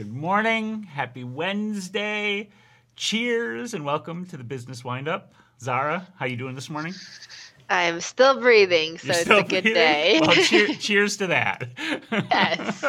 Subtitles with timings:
[0.00, 0.84] Good morning.
[0.84, 2.48] Happy Wednesday.
[2.96, 5.34] Cheers and welcome to the Business Windup.
[5.60, 6.94] Zara, how you doing this morning?
[7.68, 9.74] I'm still breathing, so You're it's a good breathing?
[9.74, 10.18] day.
[10.22, 11.68] Well, cheer, cheers to that.
[12.10, 12.82] Yes.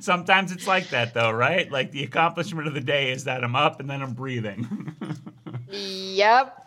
[0.00, 1.70] Sometimes it's like that, though, right?
[1.70, 4.96] Like the accomplishment of the day is that I'm up and then I'm breathing.
[5.68, 6.63] yep.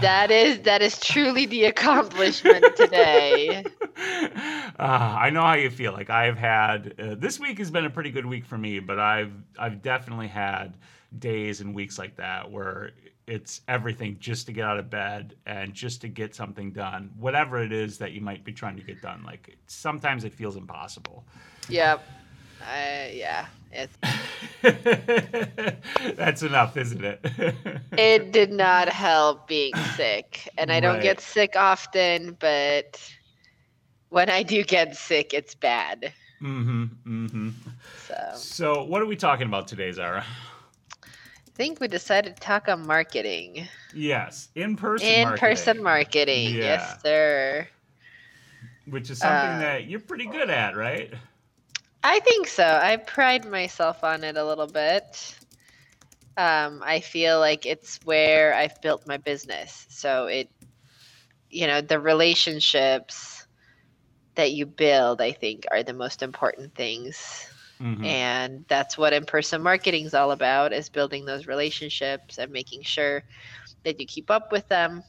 [0.00, 3.64] That is that is truly the accomplishment today.
[3.96, 5.92] uh, I know how you feel.
[5.92, 8.98] Like I've had uh, this week has been a pretty good week for me, but
[8.98, 10.76] I've I've definitely had
[11.18, 12.90] days and weeks like that where
[13.26, 17.62] it's everything just to get out of bed and just to get something done, whatever
[17.62, 19.22] it is that you might be trying to get done.
[19.24, 21.24] Like sometimes it feels impossible.
[21.68, 22.06] Yep.
[22.60, 23.46] Uh, yeah.
[26.14, 27.20] That's enough, isn't it?
[27.96, 31.00] it did not help being sick, and I don't Right.
[31.00, 33.00] get sick often, but
[34.08, 36.12] when I do get sick, it's bad.
[36.42, 36.84] mm-hmm.
[37.06, 37.48] Mm-hmm.
[37.94, 40.24] So So, what are we talking about today, Zara?
[41.02, 43.68] I think we decided to talk on marketing.
[43.92, 45.14] Yes, in person.
[45.14, 46.58] In person marketing.
[46.58, 46.62] Yeah.
[46.62, 47.68] Yes, sir.
[48.86, 51.12] which is something Uh, that you're pretty good at, right?
[52.04, 52.64] I think so.
[52.64, 55.40] I pride myself on it a little bit.
[56.36, 59.86] Um, I feel like it's where I've built my business.
[59.90, 60.50] So it,
[61.50, 63.46] you know, the relationships
[64.36, 67.46] that you build, I think, are the most important things.
[67.80, 68.04] Mhm.
[68.04, 73.24] And that's what in-person marketing is all about: is building those relationships and making sure
[73.84, 75.04] that you keep up with them.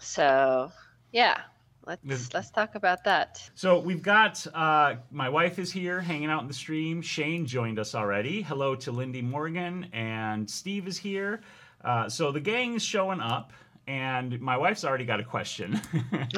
[0.00, 0.72] So,
[1.12, 1.42] yeah,
[1.86, 3.50] let's let's talk about that.
[3.54, 7.02] So we've got uh, my wife is here hanging out in the stream.
[7.02, 8.42] Shane joined us already.
[8.42, 11.40] Hello to Lindy Morgan and Steve is here.
[11.84, 13.52] Uh, so the gang's showing up,
[13.86, 15.80] and my wife's already got a question.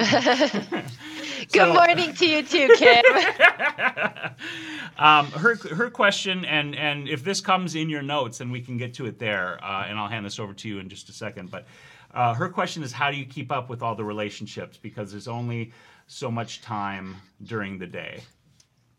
[1.53, 3.05] Good morning to you too, Kim.
[4.99, 8.77] um, her her question, and and if this comes in your notes, then we can
[8.77, 11.13] get to it there, uh, and I'll hand this over to you in just a
[11.13, 11.51] second.
[11.51, 11.67] But
[12.15, 14.79] uh, her question is, how do you keep up with all the relationships?
[14.81, 15.73] Because there's only
[16.07, 18.21] so much time during the day.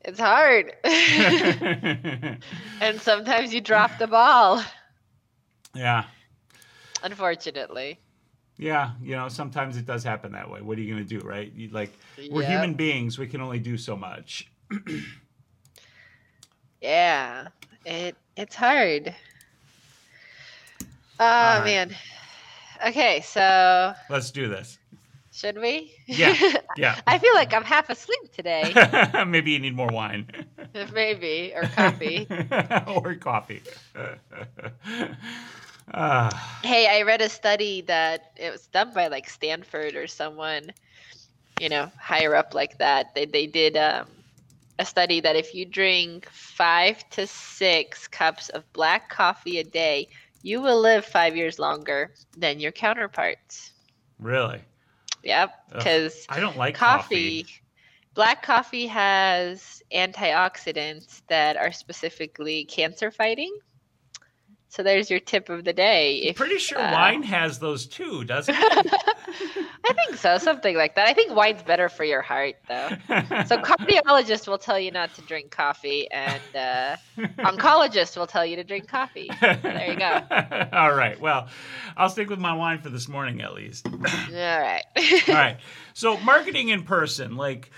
[0.02, 0.72] It's hard.
[2.80, 4.62] and sometimes you drop the ball,
[5.74, 6.04] yeah,
[7.02, 8.00] unfortunately.
[8.58, 8.92] Yeah.
[9.02, 10.62] You know, sometimes it does happen that way.
[10.62, 11.52] What are you going to do, right?
[11.56, 11.92] You, like
[12.32, 13.18] we're human beings.
[13.20, 14.50] We can only do so much.
[16.82, 17.48] Yeah.
[17.86, 19.14] It it's hard.
[21.20, 21.96] Oh man.
[22.86, 24.78] Okay, so Let's do this.
[25.32, 25.94] should we?
[26.08, 26.36] Yeah,
[26.76, 27.00] yeah.
[27.08, 28.74] I feel like I'm half asleep today.
[29.28, 30.28] Maybe you need more wine.
[30.94, 31.54] Maybe.
[31.56, 32.28] Or coffee.
[32.88, 33.62] or coffee.
[35.94, 40.74] Ah, hey, I read a study that it was done by like Stanford or someone,
[41.58, 43.08] you know, higher up like that.
[43.16, 44.08] They they did um,
[44.80, 50.10] a study that if you drink five to six cups of black coffee a day,
[50.42, 53.72] you will live five years longer than your counterparts.
[54.20, 54.62] really?
[55.24, 57.48] Yep, because I don't like coffee, coffee.
[58.16, 63.56] black coffee has antioxidants that are specifically cancer fighting.
[64.70, 66.22] So there's your tip of the day.
[66.24, 68.94] I'm If, pretty sure uh, wine has those too, doesn't it?
[69.88, 71.08] I think so, something like that.
[71.08, 72.90] I think wine's better for your heart, though.
[73.46, 76.98] So cardiologists will tell you not to drink coffee, and uh,
[77.40, 79.30] oncologists will tell you to drink coffee.
[79.40, 80.22] There you go.
[80.74, 81.20] All right.
[81.20, 81.48] Well,
[81.96, 83.88] I'll stick with my wine for this morning at least.
[83.88, 84.84] All right.
[85.28, 85.58] All right.
[85.94, 87.70] So, marketing in person, like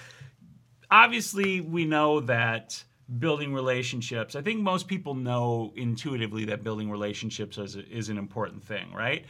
[0.90, 2.84] obviously we know that
[3.20, 8.64] building relationships, I think most people know intuitively that building relationships is, is an important
[8.64, 9.26] thing, right?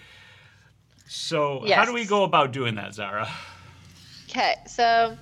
[1.08, 3.30] So, how do we go about doing that, Zara?
[4.30, 5.18] Okay, so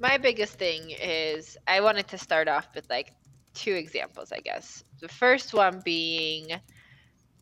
[0.00, 3.12] my biggest thing is I wanted to start off with like
[3.54, 4.82] two examples, I guess.
[5.00, 6.60] The first one being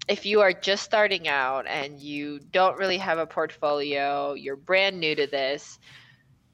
[0.09, 5.00] if you are just starting out and you don't really have a portfolio, you're brand
[5.00, 5.78] new to this,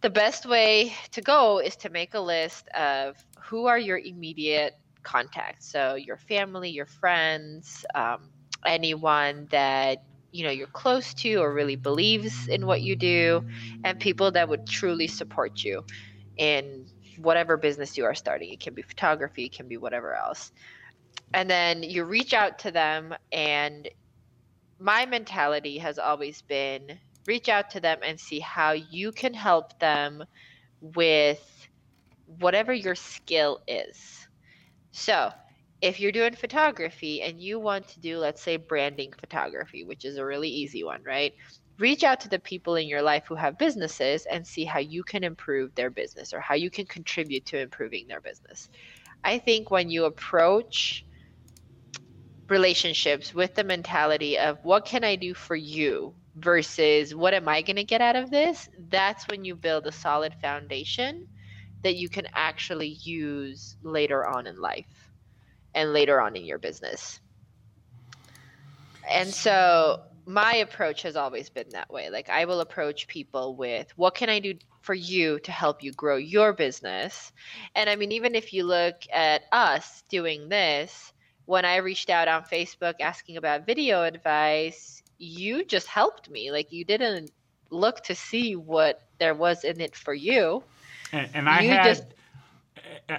[0.00, 3.16] the best way to go is to make a list of
[3.48, 5.70] who are your immediate contacts.
[5.70, 8.30] So your family, your friends, um,
[8.64, 9.98] anyone that
[10.30, 13.44] you know you're close to or really believes in what you do
[13.84, 15.82] and people that would truly support you
[16.38, 16.86] in
[17.18, 18.52] whatever business you are starting.
[18.52, 20.50] It can be photography, it can be whatever else.
[21.34, 23.88] And then you reach out to them, and
[24.78, 29.78] my mentality has always been reach out to them and see how you can help
[29.78, 30.24] them
[30.80, 31.40] with
[32.38, 33.98] whatever your skill is.
[34.92, 35.30] So,
[35.80, 40.16] if you're doing photography and you want to do, let's say, branding photography, which is
[40.16, 41.32] a really easy one, right?
[41.78, 45.02] Reach out to the people in your life who have businesses and see how you
[45.02, 48.68] can improve their business or how you can contribute to improving their business.
[49.24, 51.04] I think when you approach
[52.48, 57.62] relationships with the mentality of what can I do for you versus what am I
[57.62, 61.26] going to get out of this, that's when you build a solid foundation
[61.82, 65.10] that you can actually use later on in life
[65.74, 67.20] and later on in your business.
[69.10, 72.10] And so my approach has always been that way.
[72.10, 75.92] Like I will approach people with what can I do for you to help you
[75.92, 77.32] grow your business?
[77.74, 81.12] And I mean even if you look at us doing this,
[81.46, 86.52] when I reached out on Facebook asking about video advice, you just helped me.
[86.52, 87.30] Like you didn't
[87.70, 90.62] look to see what there was in it for you.
[91.12, 92.04] And, and I had just...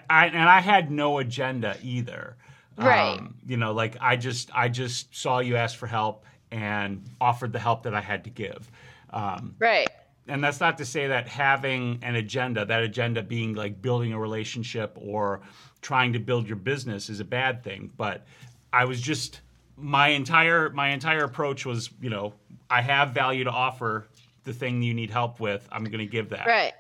[0.10, 2.36] I, and I had no agenda either.
[2.78, 3.18] Right.
[3.20, 7.54] Um, you know, like I just I just saw you ask for help and offered
[7.54, 8.72] the help that I had to give.
[9.12, 9.88] Um, right.
[10.28, 14.20] And that's not to say that having an agenda, that agenda being like building a
[14.20, 15.42] relationship or
[15.82, 17.92] trying to build your business is a bad thing.
[17.96, 18.26] But
[18.72, 19.42] I was just
[19.78, 22.34] my entire my entire approach was, you know,
[22.70, 24.08] I have value to offer.
[24.46, 26.48] The thing you need help with, I'm going to give that.
[26.48, 26.74] Right.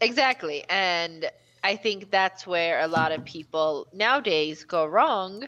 [0.00, 0.64] Exactly.
[0.68, 1.30] And
[1.64, 5.44] I think that's where a lot of people nowadays go wrong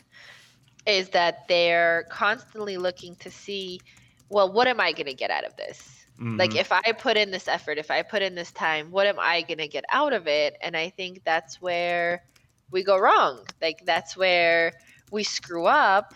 [0.86, 3.80] is that they're constantly looking to see,
[4.28, 6.06] well, what am I going to get out of this?
[6.18, 6.36] Mm-hmm.
[6.36, 9.20] Like if I put in this effort, if I put in this time, what am
[9.20, 10.56] I going to get out of it?
[10.60, 12.24] And I think that's where
[12.70, 13.46] we go wrong.
[13.62, 14.72] Like that's where
[15.12, 16.14] we screw up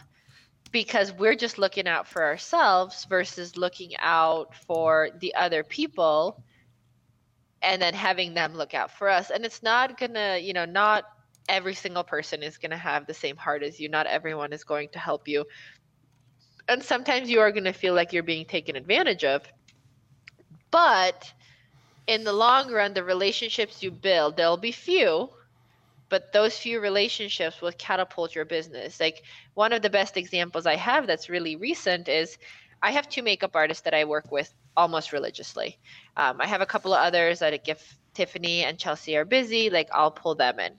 [0.73, 6.43] because we're just looking out for ourselves versus looking out for the other people
[7.63, 9.31] and then having them look out for us.
[9.31, 11.05] And it's not gonna, you know, not
[11.49, 13.89] every single person is gonna have the same heart as you.
[13.89, 15.45] Not everyone is going to help you.
[16.69, 19.43] And sometimes you are gonna feel like you're being taken advantage of.
[20.71, 21.33] But
[22.07, 25.31] in the long run, the relationships you build, there'll be few,
[26.09, 28.99] but those few relationships will catapult your business.
[28.99, 29.23] Like
[29.55, 32.37] one of the best examples I have that's really recent is
[32.83, 35.79] I have two makeup artists that I work with almost religiously.
[36.17, 39.89] Um, I have a couple of others that if Tiffany and Chelsea are busy, like
[39.93, 40.75] I'll pull them in.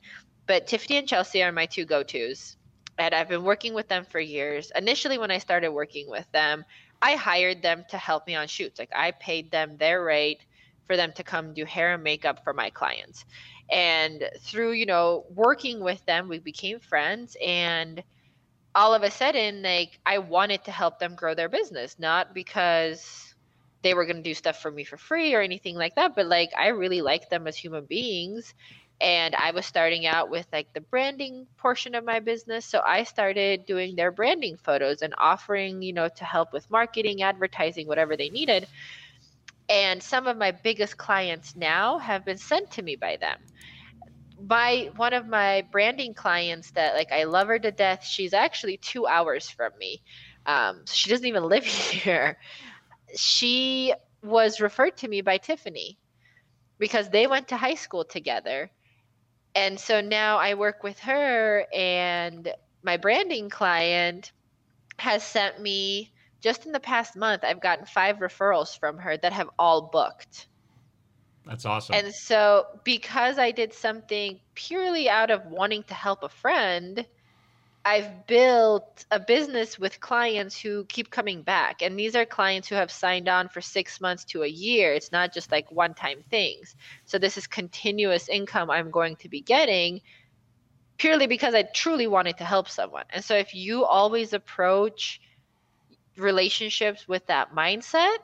[0.46, 2.58] But Tiffany and Chelsea are my two go tos.
[3.00, 4.72] And I've been working with them for years.
[4.76, 6.64] Initially, when I started working with them,
[7.02, 8.78] I hired them to help me on shoots.
[8.78, 10.46] Like I paid them their rate
[10.86, 13.26] for them to come do hair and makeup for my clients.
[13.72, 17.36] And through, you know, working with them, we became friends.
[17.44, 18.04] And
[18.76, 23.33] all of a sudden, like I wanted to help them grow their business, not because
[23.84, 26.26] they were going to do stuff for me for free or anything like that but
[26.26, 28.54] like i really like them as human beings
[29.02, 33.04] and i was starting out with like the branding portion of my business so i
[33.04, 38.18] started doing their branding photos and offering you know to help with marketing advertising whatever
[38.18, 38.68] they needed
[39.70, 43.38] and some of my biggest clients now have been sent to me by them.
[44.48, 48.78] My one of my branding clients that like i love her to death she's actually
[48.78, 50.02] two hours from me
[50.46, 52.38] um, she doesn't even live here
[53.16, 55.98] she was referred to me by Tiffany
[56.80, 58.72] because they went to high school together.
[59.56, 62.52] And so now I work with her, and
[62.82, 64.32] my branding client
[64.98, 66.12] has sent me
[66.42, 70.48] just in the past month, I've gotten five referrals from her that have all booked.
[71.46, 71.96] That's awesome.
[71.96, 77.06] And so, because I did something purely out of wanting to help a friend,
[77.86, 81.82] I've built a business with clients who keep coming back.
[81.82, 84.94] And these are clients who have signed on for six months to a year.
[84.94, 86.76] It's not just like one time things.
[87.06, 90.02] So this is continuous income I'm going to be getting
[90.98, 93.04] purely because I truly wanted to help someone.
[93.10, 95.20] And so if you always approach
[96.16, 98.18] relationships with that mindset,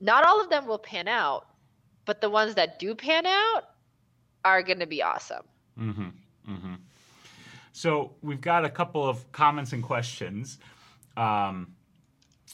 [0.00, 1.46] not all of them will pan out,
[2.06, 3.64] but the ones that do pan out
[4.44, 5.42] are going to be awesome.
[5.78, 6.08] Mm-hmm.
[7.78, 10.58] So we've got a couple of comments and questions.
[11.16, 11.76] Um,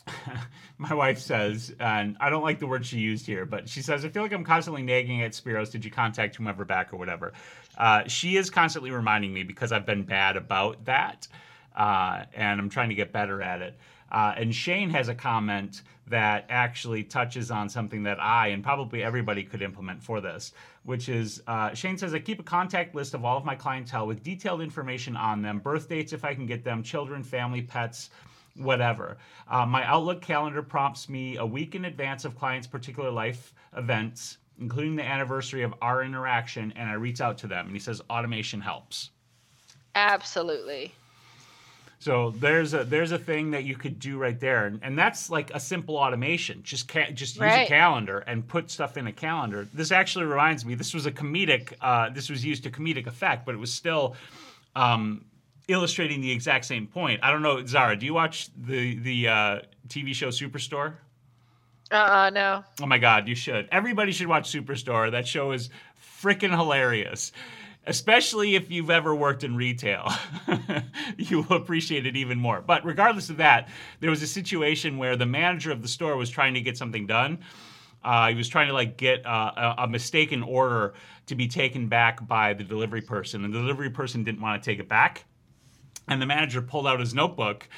[0.78, 4.04] my wife says, and I don't like the word she used here, but she says,
[4.04, 5.70] I feel like I'm constantly nagging at Spiros.
[5.70, 7.32] Did you contact whomever back or whatever?
[7.78, 11.26] Uh, she is constantly reminding me because I've been bad about that,
[11.74, 13.78] uh, and I'm trying to get better at it.
[14.12, 19.02] Uh, and Shane has a comment that actually touches on something that I and probably
[19.02, 20.52] everybody could implement for this,
[20.84, 24.06] which is uh, Shane says, I keep a contact list of all of my clientele
[24.06, 28.10] with detailed information on them, birth dates if I can get them, children, family, pets,
[28.56, 29.16] whatever.
[29.48, 34.38] Uh, my Outlook calendar prompts me a week in advance of clients' particular life events,
[34.60, 37.66] including the anniversary of our interaction, and I reach out to them.
[37.66, 39.10] And he says, automation helps.
[39.94, 40.92] Absolutely.
[42.04, 45.30] So there's a there's a thing that you could do right there, and, and that's
[45.30, 46.62] like a simple automation.
[46.62, 47.64] Just ca- just use Right.
[47.64, 49.66] a calendar and put stuff in a calendar.
[49.72, 50.74] This actually reminds me.
[50.74, 51.72] This was a comedic.
[51.80, 54.16] Uh, this was used to comedic effect, but it was still
[54.76, 55.24] um,
[55.68, 57.20] illustrating the exact same point.
[57.22, 57.96] I don't know, Zara.
[57.96, 59.58] Do you watch the the uh,
[59.88, 60.92] TV show Superstore?
[61.90, 62.64] Uh uh no.
[62.82, 63.66] Oh my God, you should.
[63.72, 65.10] Everybody should watch Superstore.
[65.10, 65.70] That show is
[66.22, 67.32] freaking hilarious.
[67.86, 70.10] Especially if you've ever worked in retail,
[71.18, 72.62] you will appreciate it even more.
[72.62, 73.68] But regardless of that,
[74.00, 77.06] there was a situation where the manager of the store was trying to get something
[77.06, 77.40] done.
[78.02, 80.94] Uh, he was trying to like get uh, a, a mistaken order
[81.26, 84.70] to be taken back by the delivery person, and the delivery person didn't want to
[84.70, 85.24] take it back.
[86.06, 87.68] And the manager pulled out his notebook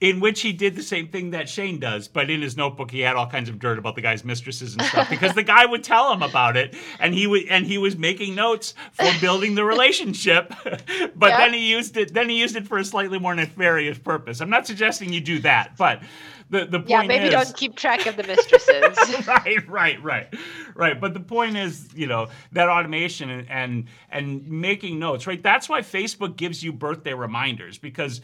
[0.00, 3.00] in which he did the same thing that Shane does, but in his notebook he
[3.00, 5.84] had all kinds of dirt about the guy's mistresses and stuff because the guy would
[5.84, 9.64] tell him about it, and he would and he was making notes for building the
[9.64, 10.52] relationship,
[11.16, 11.36] but Yeah.
[11.36, 14.40] then he used it then he used it for a slightly more nefarious purpose.
[14.40, 16.02] I'm not suggesting you do that, but
[16.48, 19.14] the the point Yeah, maybe is, don't keep track of the mistresses.
[19.26, 20.34] right, right, right,
[20.74, 21.00] right.
[21.00, 25.42] But the point is, you know, that automation and, and and making notes, right?
[25.42, 28.20] That's why Facebook gives you birthday reminders because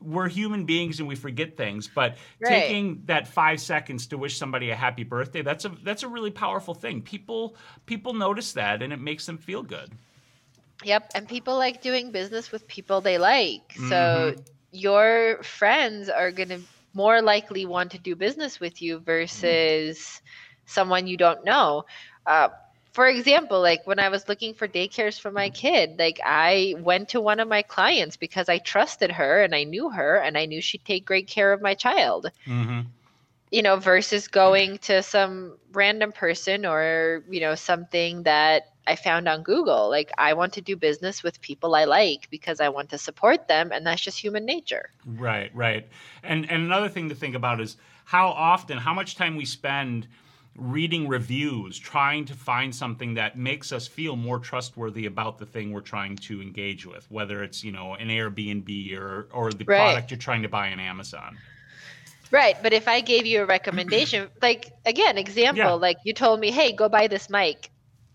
[0.00, 1.88] we're human beings and we forget things.
[1.88, 2.76] But Right.
[2.76, 6.30] taking that five seconds to wish somebody a happy birthday, that's a that's a really
[6.30, 7.02] powerful thing.
[7.02, 9.96] People people notice that and it makes them feel good.
[10.84, 13.72] Yep, and people like doing business with people they like.
[13.74, 14.44] So Mhm.
[14.70, 20.20] your friends are going to more likely want to do business with you versus
[20.66, 21.84] someone you don't know.
[22.26, 22.48] Uh,
[22.96, 27.10] for example, like when I was looking for daycares for my kid, like I went
[27.10, 30.46] to one of my clients because I trusted her and I knew her and I
[30.46, 32.88] knew she'd take great care of my child Mm-hmm.
[33.50, 39.28] you know, versus going to some random person or, you know, something that I found
[39.28, 39.90] on Google.
[39.90, 43.46] Like, I want to do business with people I like because I want to support
[43.46, 44.90] them, and that's just human nature.
[45.04, 45.86] Right, right.
[46.22, 47.76] And and another thing to think about is
[48.06, 50.08] how often, how much time we spend
[50.58, 55.72] reading reviews, trying to find something that makes us feel more trustworthy about the thing
[55.72, 59.76] we're trying to engage with, whether it's, you know, an Airbnb or or the Right.
[59.78, 61.36] product you're trying to buy on Amazon.
[62.30, 62.56] Right.
[62.62, 65.72] But if I gave you a recommendation, like, again, example, Yeah.
[65.72, 67.70] like you told me, hey, go buy this mic,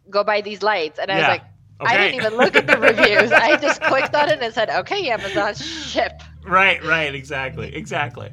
[0.09, 0.99] go buy these lights.
[0.99, 1.27] And I was Yeah.
[1.29, 1.41] like,
[1.79, 3.31] I didn't even look at the reviews.
[3.31, 6.21] I just clicked on it and said, okay, Amazon, ship.
[6.45, 7.73] Right, right, exactly.
[7.73, 8.31] Exactly.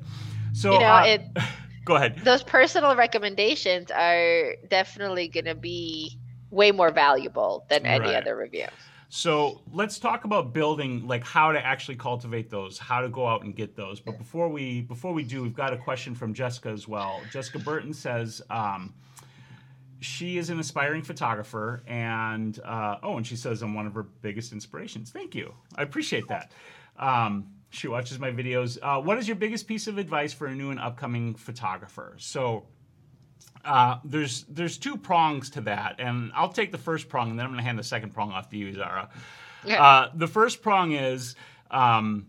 [0.52, 1.22] So You know, uh, it-
[1.88, 2.18] go ahead.
[2.24, 6.18] those personal recommendations are definitely going to be
[6.50, 8.14] way more valuable than any Right.
[8.16, 8.66] other review.
[9.10, 13.42] So let's talk about building, like how to actually cultivate those, how to go out
[13.42, 14.00] and get those.
[14.00, 17.22] But before we before we do, we've got a question from Jessica as well.
[17.32, 18.92] Jessica Burton says um,
[20.00, 24.02] she is an aspiring photographer, and uh, oh, and she says I'm one of her
[24.02, 25.10] biggest inspirations.
[25.10, 26.52] Thank you, I appreciate that.
[26.98, 28.78] Um, she watches my videos.
[28.80, 32.14] Uh, what is your biggest piece of advice for a new and upcoming photographer?
[32.18, 32.66] So
[33.64, 37.46] uh, there's there's two prongs to that, and I'll take the first prong, and then
[37.46, 39.10] I'm going to hand the second prong off to you, Zara.
[39.64, 39.82] Yeah.
[39.82, 41.34] Uh, the first prong is
[41.70, 42.26] um,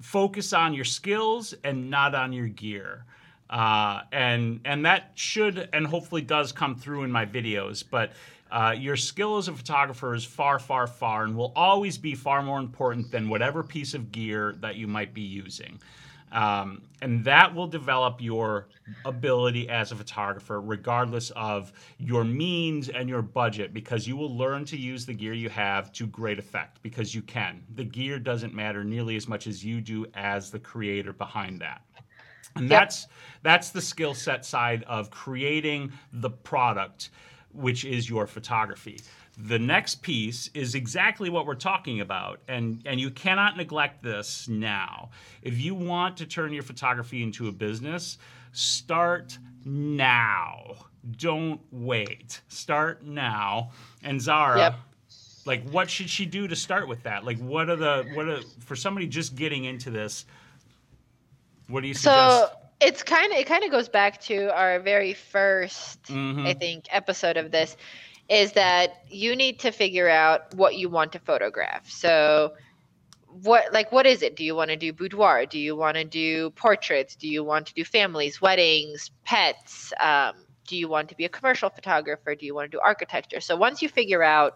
[0.00, 3.04] focus on your skills and not on your gear,
[3.50, 8.12] uh, and and that should and hopefully does come through in my videos, but.
[8.50, 12.42] Uh, your skill as a photographer is far, far, far, and will always be far
[12.42, 15.78] more important than whatever piece of gear that you might be using.
[16.32, 18.68] Um, and that will develop your
[19.04, 24.64] ability as a photographer, regardless of your means and your budget, because you will learn
[24.66, 27.62] to use the gear you have to great effect because you can.
[27.76, 31.82] The gear doesn't matter nearly as much as you do as the creator behind that.
[32.56, 32.80] And Yep.
[32.80, 33.06] that's
[33.42, 37.10] that's the skill set side of creating the product,
[37.56, 39.00] which is your photography.
[39.38, 44.48] The next piece is exactly what we're talking about, and and you cannot neglect this
[44.48, 45.10] now.
[45.42, 48.18] If you want to turn your photography into a business,
[48.52, 50.74] start now.
[51.18, 52.40] Don't wait.
[52.48, 53.70] Start now.
[54.02, 54.74] And Zara, Yep.
[55.44, 57.24] like what should she do to start with that?
[57.24, 60.24] Like what are the what are for somebody just getting into this?
[61.68, 62.52] What do you suggest?
[62.52, 66.46] So it's kind of it kind of goes back to our very 1st Mhm.
[66.46, 67.76] I think episode of this
[68.28, 71.88] is that you need to figure out what you want to photograph.
[71.88, 72.54] So
[73.26, 74.36] what like what is it?
[74.36, 75.46] Do you want to do boudoir?
[75.46, 77.16] Do you want to do portraits?
[77.16, 79.92] Do you want to do families, weddings, pets?
[80.00, 80.34] Um,
[80.66, 82.34] do you want to be a commercial photographer?
[82.34, 83.40] Do you want to do architecture?
[83.40, 84.54] So once you figure out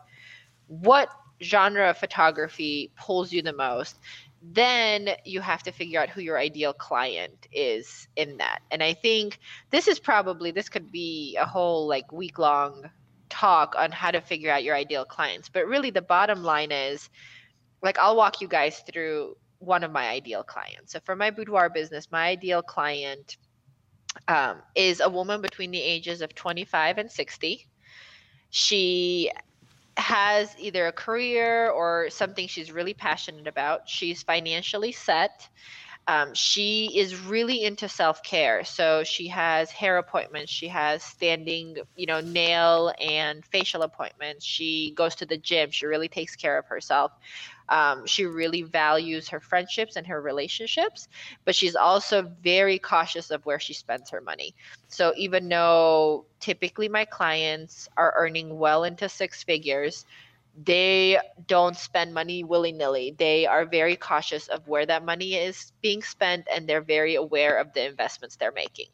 [0.67, 1.09] what
[1.43, 3.99] genre of photography pulls you the most,
[4.43, 8.61] then you have to figure out who your ideal client is in that.
[8.71, 9.39] And I think
[9.71, 12.91] this is probably this could be a whole like week long
[13.29, 15.49] talk on how to figure out your ideal clients.
[15.49, 17.11] But really the bottom line is
[17.83, 20.93] like I'll walk you guys through one of my ideal clients.
[20.93, 23.37] So for my boudoir business, my ideal client
[24.27, 27.69] um, is a woman between the ages of 25 and 60.
[28.49, 29.31] She
[29.97, 33.89] has either a career or something she's really passionate about.
[33.89, 35.49] She's financially set.
[36.09, 38.65] Um, she is really into self care.
[38.65, 40.51] So she has hair appointments.
[40.51, 44.45] She has standing, you know, nail and facial appointments.
[44.45, 45.71] She goes to the gym.
[45.71, 47.13] She really takes care of herself.
[47.71, 51.09] Um, she really values her friendships and her relationships,
[51.45, 54.55] but she's also very cautious of where she spends her money.
[54.89, 60.05] So even though typically my clients are earning well into six figures,
[60.65, 63.15] they don't spend money willy nilly.
[63.17, 67.59] They are very cautious of where that money is being spent and they're very aware
[67.59, 68.89] of the investments they're making.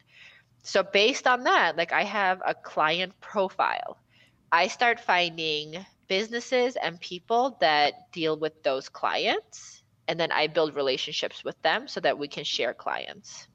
[0.62, 3.98] So, based on that, like I have a client profile.
[4.52, 10.74] I start finding businesses and people that deal with those clients, and then I build
[10.74, 13.48] relationships with them so that we can share clients.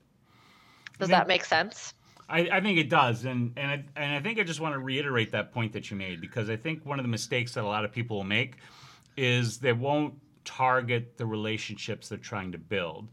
[0.99, 1.93] Does that make sense?
[2.29, 4.79] I, I, think it does, and and I, and I think I just want to
[4.79, 7.67] reiterate that point that you made because I think one of the mistakes that a
[7.67, 8.55] lot of people will make
[9.17, 10.13] is they won't
[10.45, 13.09] target the relationships they're trying to build.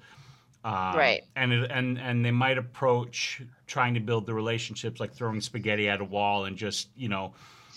[0.65, 1.23] Um, right.
[1.35, 5.89] And it, and and they might approach trying to build the relationships like throwing spaghetti
[5.89, 7.35] at a wall and just you know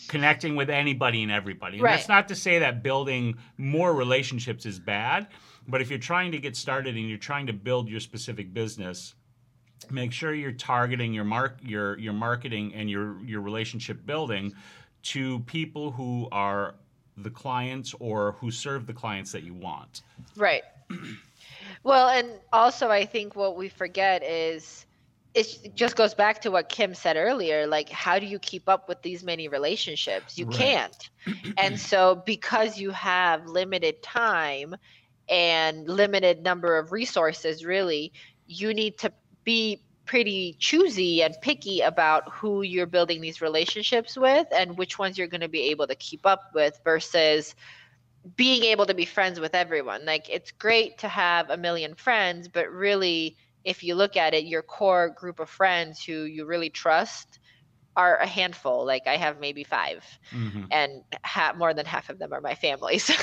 [0.07, 1.77] connecting with anybody and everybody.
[1.77, 1.95] And right.
[1.95, 5.27] that's not to say that building more relationships is bad,
[5.67, 9.15] but if you're trying to get started and you're trying to build your specific business
[9.89, 14.53] make sure you're targeting your mark your your marketing and your your relationship building
[15.01, 16.75] to people who are
[17.17, 20.01] the clients or who serve the clients that you want.
[20.35, 20.63] Right.
[21.83, 24.85] well, and also I think what we forget is
[25.33, 28.89] it just goes back to what Kim said earlier like how do you keep up
[28.89, 30.37] with these many relationships?
[30.37, 30.55] You right.
[30.55, 31.09] can't.
[31.57, 34.75] and so because you have limited time
[35.29, 38.11] and limited number of resources really,
[38.45, 44.47] you need to be pretty choosy and picky about who you're building these relationships with
[44.53, 47.55] and which ones you're going to be able to keep up with versus
[48.35, 50.05] being able to be friends with everyone.
[50.05, 54.45] Like it's great to have a million friends, but really if you look at it,
[54.45, 57.39] your core group of friends who you really trust
[57.95, 58.85] are a handful.
[58.85, 60.63] Like I have maybe 5 mm-hmm.
[60.71, 62.99] and ha- more than half of them are my family.
[63.11, 63.13] So,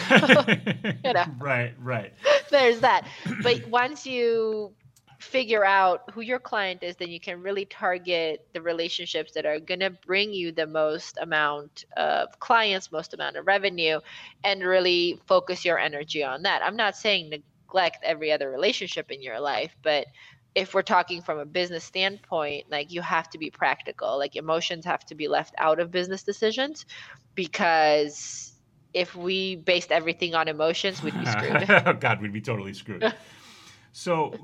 [1.05, 2.13] you know, right, right.
[2.51, 3.07] There's that.
[3.43, 4.75] But once you
[5.19, 9.59] figure out who your client is, then you can really target the relationships that are
[9.59, 14.01] going to bring you the most amount of clients, most amount of revenue,
[14.45, 16.63] and really focus your energy on that.
[16.63, 17.31] I'm not saying
[17.69, 20.07] neglect every other relationship in your life, but
[20.55, 24.19] if we're talking from a business standpoint, like you have to be practical.
[24.19, 26.87] Like emotions have to be left out of business decisions
[27.35, 28.53] because
[28.95, 31.71] if we based everything on emotions, we'd be screwed.
[31.87, 33.13] oh God, we'd be totally screwed.
[33.93, 34.35] so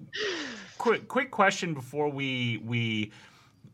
[0.78, 3.10] quick quick question before we we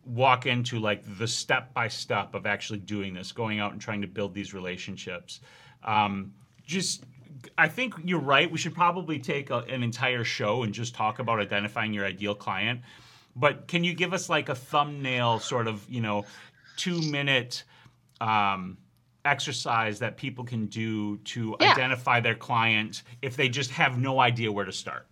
[0.07, 4.01] walk into like the step by step of actually doing this, going out and trying
[4.01, 5.41] to build these relationships.
[5.85, 6.33] Um,
[6.65, 7.05] just
[7.59, 8.51] I think you're right.
[8.51, 12.35] We should probably take a, an entire show and just talk about identifying your ideal
[12.35, 12.81] client.
[13.37, 16.25] But can you give us like a thumbnail sort of, you know,
[16.77, 17.65] two minute
[18.21, 18.77] um,
[19.25, 21.73] exercise that people can do to yeah.
[21.73, 25.07] identify their client if they just have no idea where to start?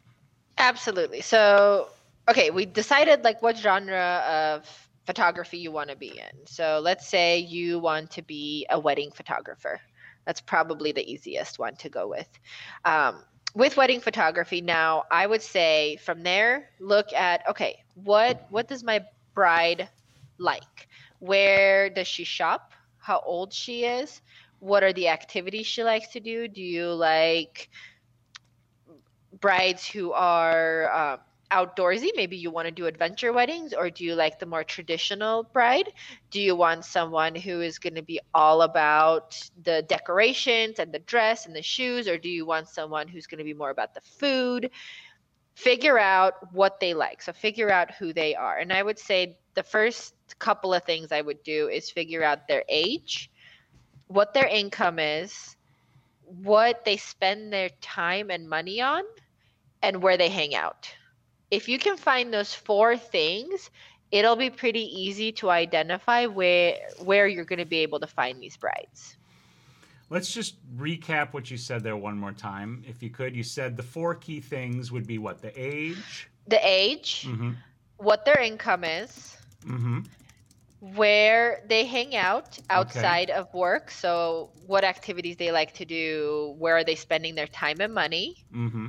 [0.59, 1.21] Absolutely.
[1.21, 1.89] So,
[2.29, 6.47] okay, we decided like what genre of photography you want to be in.
[6.47, 9.81] So, let's say you want to be a wedding photographer.
[10.25, 12.29] That's probably the easiest one to go with.
[12.85, 13.23] Um,
[13.55, 18.85] with wedding photography, now I would say from there, look at okay, what what does
[18.85, 19.05] my
[19.35, 19.89] bride
[20.39, 20.89] like?
[21.19, 22.73] Where does she shop?
[22.99, 24.21] How old she is?
[24.61, 26.49] What are the activities she likes to do?
[26.49, 27.71] Do you like
[29.41, 31.17] brides who are uh,
[31.51, 35.45] outdoorsy maybe you want to do adventure weddings or do you like the more traditional
[35.45, 35.93] bride?
[36.31, 40.99] Do you want someone who is going to be all about the decorations and the
[41.01, 43.95] dress and the shoes or do you want someone who's going to be more about
[43.95, 44.71] the food?
[45.55, 48.59] Figure out what they like so figure out who they are.
[48.59, 52.47] And i would say the first couple of things i would do is figure out
[52.47, 53.31] their age
[54.07, 55.57] what their income is
[56.29, 59.03] what they spend their time and money on
[59.83, 60.93] and where they hang out.
[61.51, 63.71] If you can find those four things,
[64.11, 68.41] it'll be pretty easy to identify where where you're going to be able to find
[68.41, 69.17] these brides.
[70.11, 72.83] Let's just recap what you said there one more time.
[72.89, 75.43] If you could, you said the four key things would be what?
[75.43, 77.53] The age, the age, mm-hmm.
[77.99, 80.01] what their income is, mm-hmm
[80.81, 83.39] where they hang out outside okay.
[83.39, 83.91] of work.
[83.91, 88.45] So, what activities they like to do, where are they spending their time and money,
[88.55, 88.89] mm-hmm.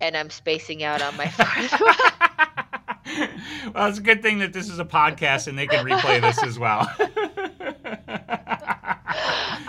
[0.00, 1.94] And I'm spacing out on my fourth one.
[3.74, 6.42] well, it's a good thing that this is a podcast and they can replay this
[6.42, 6.80] as well.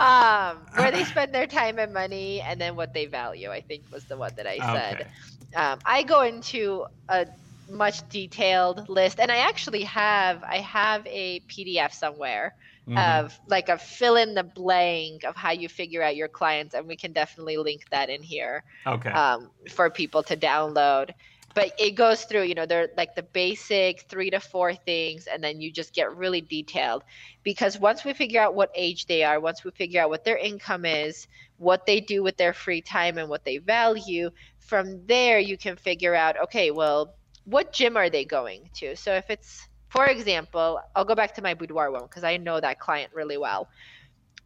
[0.00, 3.50] um, where they spend their time and money, and then what they value.
[3.50, 5.00] I think was the one that I said.
[5.00, 5.10] Okay.
[5.54, 7.26] Um, I go into a
[7.70, 12.54] much detailed list, and I actually have I have a PDF somewhere
[12.88, 13.24] Mhm.
[13.24, 16.86] of like a fill in the blank of how you figure out your clients, and
[16.86, 19.10] we can definitely link that in here okay.
[19.12, 21.10] um, for people to download.
[21.54, 25.44] But it goes through, you know, they're like the basic three to four things, and
[25.44, 27.02] then you just get really detailed.
[27.42, 30.38] Because once we figure out what age they are, once we figure out what their
[30.38, 35.38] income is, what they do with their free time, and what they value, from there
[35.38, 37.14] you can figure out, okay, well,
[37.44, 38.96] what gym are they going to?
[38.96, 42.58] So if it's, for example, I'll go back to my boudoir one because I know
[42.58, 43.68] that client really well.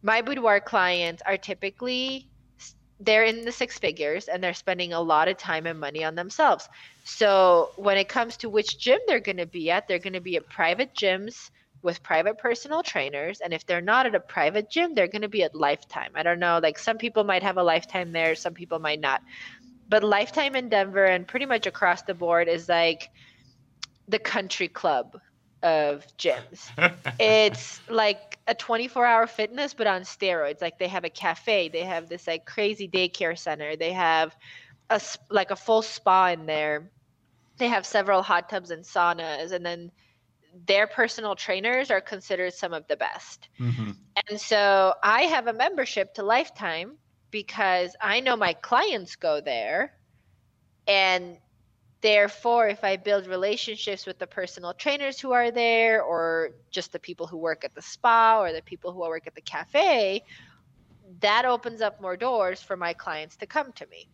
[0.02, 2.28] My boudoir clients are typically
[2.98, 6.16] they're in the six figures and they're spending a lot of time and money on
[6.16, 6.68] themselves.
[7.04, 10.20] So when it comes to which gym they're going to be at, they're going to
[10.20, 11.50] be at private gyms
[11.82, 13.40] with private personal trainers.
[13.40, 16.10] And if they're not at a private gym, they're going to be at Lifetime.
[16.16, 19.22] I don't know, like some people might have a Lifetime there, some people might not.
[19.88, 23.10] But Lifetime in Denver and pretty much across the board is like
[24.08, 25.20] the country club
[25.62, 26.70] of gyms.
[27.18, 30.60] It's like a 24 hour fitness but on steroids.
[30.60, 33.76] Like they have a cafe they have this like crazy daycare center.
[33.76, 34.36] They have
[34.90, 36.90] a like a full spa in there.
[37.58, 39.90] They have several hot tubs and saunas and then
[40.66, 43.48] their personal trainers are considered some of the best.
[43.60, 43.96] Mhm.
[44.28, 46.96] and so i have a membership to lifetime
[47.30, 49.92] because i know my clients go there
[50.86, 51.38] and
[52.00, 56.98] therefore if i build relationships with the personal trainers who are there or just the
[56.98, 60.22] people who work at the spa or the people who work at the cafe
[61.20, 64.08] that opens up more doors for my clients to come to me.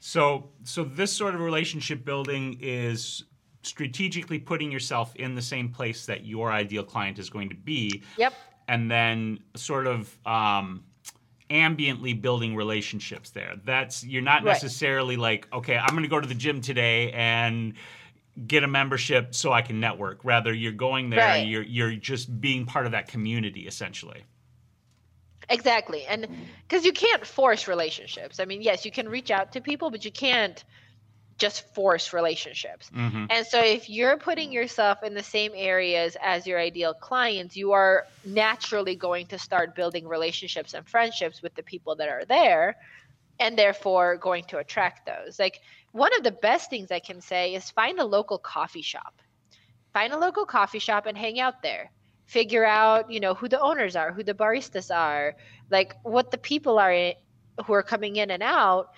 [0.00, 3.24] So, so this sort of relationship building is
[3.62, 8.02] strategically putting yourself in the same place that your ideal client is going to be,
[8.16, 8.34] yep.
[8.66, 10.84] And then sort of um,
[11.50, 13.54] ambiently building relationships there.
[13.64, 14.52] That's you're not Right.
[14.52, 17.74] necessarily like, okay, I'm going to go to the gym today and
[18.46, 20.24] get a membership so I can network.
[20.24, 21.46] Rather, you're going there, Right.
[21.46, 24.24] you're you're just being part of that community essentially.
[25.50, 26.06] Exactly.
[26.06, 26.26] And
[26.66, 28.40] because you can't force relationships.
[28.40, 30.64] I mean, yes, you can reach out to people, but you can't
[31.38, 32.88] just force relationships.
[32.90, 37.56] hmm And so if you're putting yourself in the same areas as your ideal clients,
[37.56, 42.24] you are naturally going to start building relationships and friendships with the people that are
[42.24, 42.76] there
[43.40, 45.38] and therefore going to attract those.
[45.38, 45.60] Like
[45.92, 49.20] one of the best things I can say is find a local coffee shop.
[49.92, 51.90] Find a local coffee shop and hang out there.
[52.26, 55.34] Figure out, you know, who the owners are, who the baristas are,
[55.70, 57.14] like what the people are in,
[57.66, 58.88] who are coming in and out.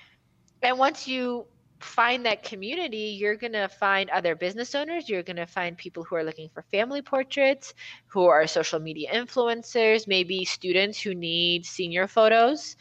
[0.62, 1.46] And once you
[1.81, 5.09] find that community, you're going to find other business owners.
[5.09, 7.75] You're going to find people who are looking for family portraits,
[8.07, 12.77] who are social media influencers, maybe students who need senior photos.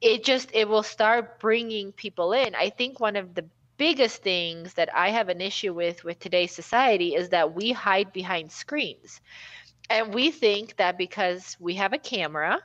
[0.00, 2.54] It just, it will start bringing people in.
[2.54, 3.44] I think one of the
[3.76, 8.12] biggest things that I have an issue with with today's society is that we hide
[8.12, 9.22] behind screens.
[9.88, 12.60] And we think that because we have a camera,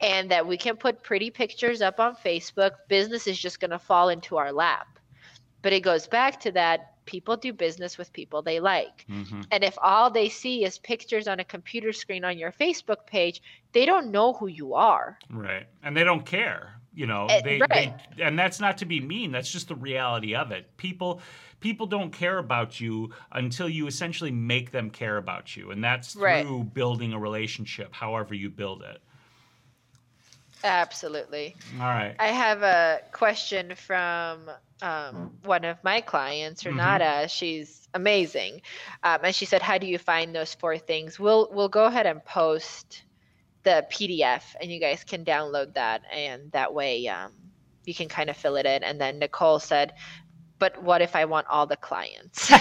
[0.00, 3.78] and that we can put pretty pictures up on Facebook, business is just going to
[3.78, 4.98] fall into our lap.
[5.62, 9.04] But it goes back to that people do business with people they like.
[9.08, 13.06] hmm And if all they see is pictures on a computer screen on your Facebook
[13.06, 15.18] page, they don't know who you are.
[15.30, 15.66] Right.
[15.82, 16.80] And they don't care.
[16.94, 17.98] You know, Eh, they, right.
[18.16, 19.30] they and that's not to be mean.
[19.30, 20.76] That's just the reality of it.
[20.78, 21.20] People
[21.60, 25.70] people don't care about you until you essentially make them care about you.
[25.70, 26.74] And that's through Right.
[26.74, 29.02] building a relationship, however you build it.
[30.66, 31.54] Absolutely.
[31.80, 32.14] All right.
[32.18, 34.50] I have a question from
[34.82, 36.72] um, one of my clients, Mhm.
[36.72, 37.28] Renata.
[37.28, 38.60] She's amazing,
[39.02, 42.06] um, and she said, "How do you find those four things?" We'll we'll go ahead
[42.06, 43.04] and post
[43.62, 47.32] the PDF, and you guys can download that, and that way um,
[47.84, 48.82] you can kind of fill it in.
[48.82, 49.94] And then Nicole said,
[50.58, 52.50] "But what if I want all the clients?"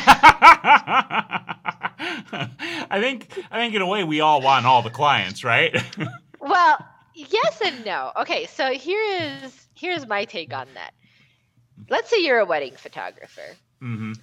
[2.87, 5.75] I think I think in a way we all want all the clients, right?
[6.39, 6.77] well,
[7.15, 8.12] yes and no.
[8.21, 9.01] Okay, so here
[9.43, 10.93] is here's my take on that.
[11.89, 13.56] Let's say you're a wedding photographer.
[13.82, 14.13] Mm-hmm.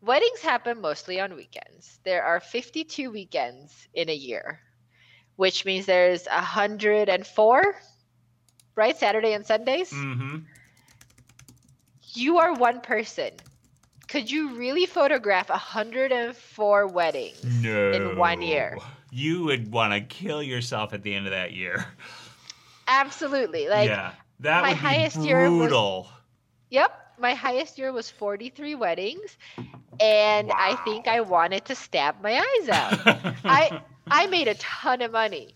[0.00, 1.98] Weddings happen mostly on weekends.
[2.04, 4.60] There are 52 weekends in a year,
[5.36, 7.74] which means there's 104,
[8.74, 8.96] right?
[8.96, 9.92] Saturday and Sundays.
[9.92, 10.38] Mm-hmm.
[12.14, 13.30] You are one person.
[14.08, 17.92] Could you really photograph 104 weddings No.
[17.92, 18.76] in one year?
[19.14, 21.84] You would want to kill yourself at the end of that year.
[22.88, 23.68] Absolutely.
[23.68, 24.12] Like yeah.
[24.40, 26.08] That my highest year was- brutal.
[26.70, 26.98] Yep.
[27.18, 29.36] My highest year was 43 weddings.
[30.00, 30.56] And wow.
[30.58, 33.34] I think I wanted to stab my eyes out.
[33.44, 35.54] I I made a ton of money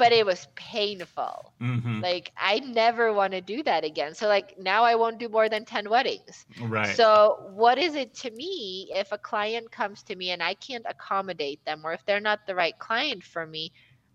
[0.00, 1.52] but it was painful.
[1.60, 2.00] Mm-hmm.
[2.00, 4.14] Like I never want to do that again.
[4.14, 6.46] So like now I won't do more than 10 weddings.
[6.58, 6.96] Right.
[6.96, 10.86] So what is it to me if a client comes to me and I can't
[10.88, 13.72] accommodate them or if they're not the right client for me,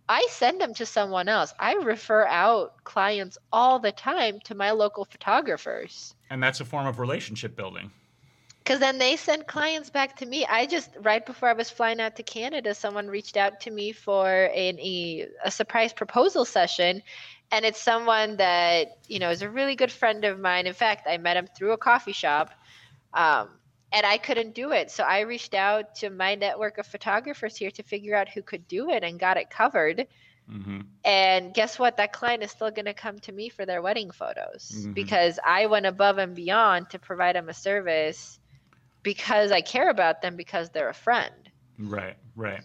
[0.09, 1.53] I send them to someone else.
[1.59, 6.15] I refer out clients all the time to my local photographers.
[6.31, 7.91] And that's a form of relationship building
[8.65, 10.43] because then they send clients back to me.
[10.43, 13.91] I just right before I was flying out to Canada, someone reached out to me
[13.91, 17.03] for an, a, a surprise proposal session,
[17.51, 20.65] and it's someone that you know is a really good friend of mine.
[20.65, 22.49] In fact, I met him through a coffee shop,
[23.13, 23.49] um,
[23.91, 27.71] and I couldn't do it, so I reached out to my network of photographers here
[27.71, 30.07] to figure out who could do it, and got it covered.
[30.51, 30.81] Mm-hmm.
[31.03, 31.97] And guess what?
[31.97, 34.93] That client is still going to come to me for their wedding photos mm-hmm.
[34.93, 38.39] because I went above and beyond to provide them a service
[39.05, 41.33] because I care about them because they're a friend.
[41.79, 42.61] Right, right.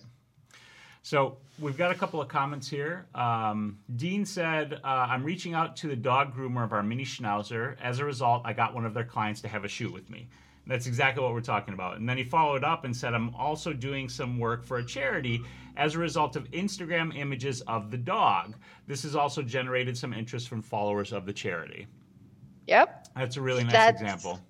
[1.02, 3.06] So we've got a couple of comments here.
[3.14, 7.76] Um, Dean said, uh, I'm reaching out to the dog groomer of our mini schnauzer.
[7.80, 10.28] As a result, I got one of their clients to have a shoot with me.
[10.66, 11.98] That's exactly what we're talking about.
[11.98, 15.42] And then he followed up and said, I'm also doing some work for a charity
[15.76, 18.54] as a result of Instagram images of the dog.
[18.86, 21.86] This has also generated some interest from followers of the charity.
[22.66, 23.08] Yep.
[23.16, 24.40] That's a really nice That's, example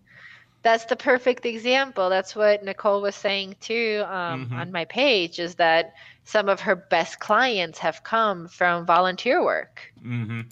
[0.63, 2.11] that's the perfect example.
[2.11, 4.55] That's what Nicole was saying too um, mm-hmm.
[4.55, 5.95] on my page is that
[6.25, 9.93] some of her best clients have come from volunteer work.
[10.05, 10.43] Mm-hmm.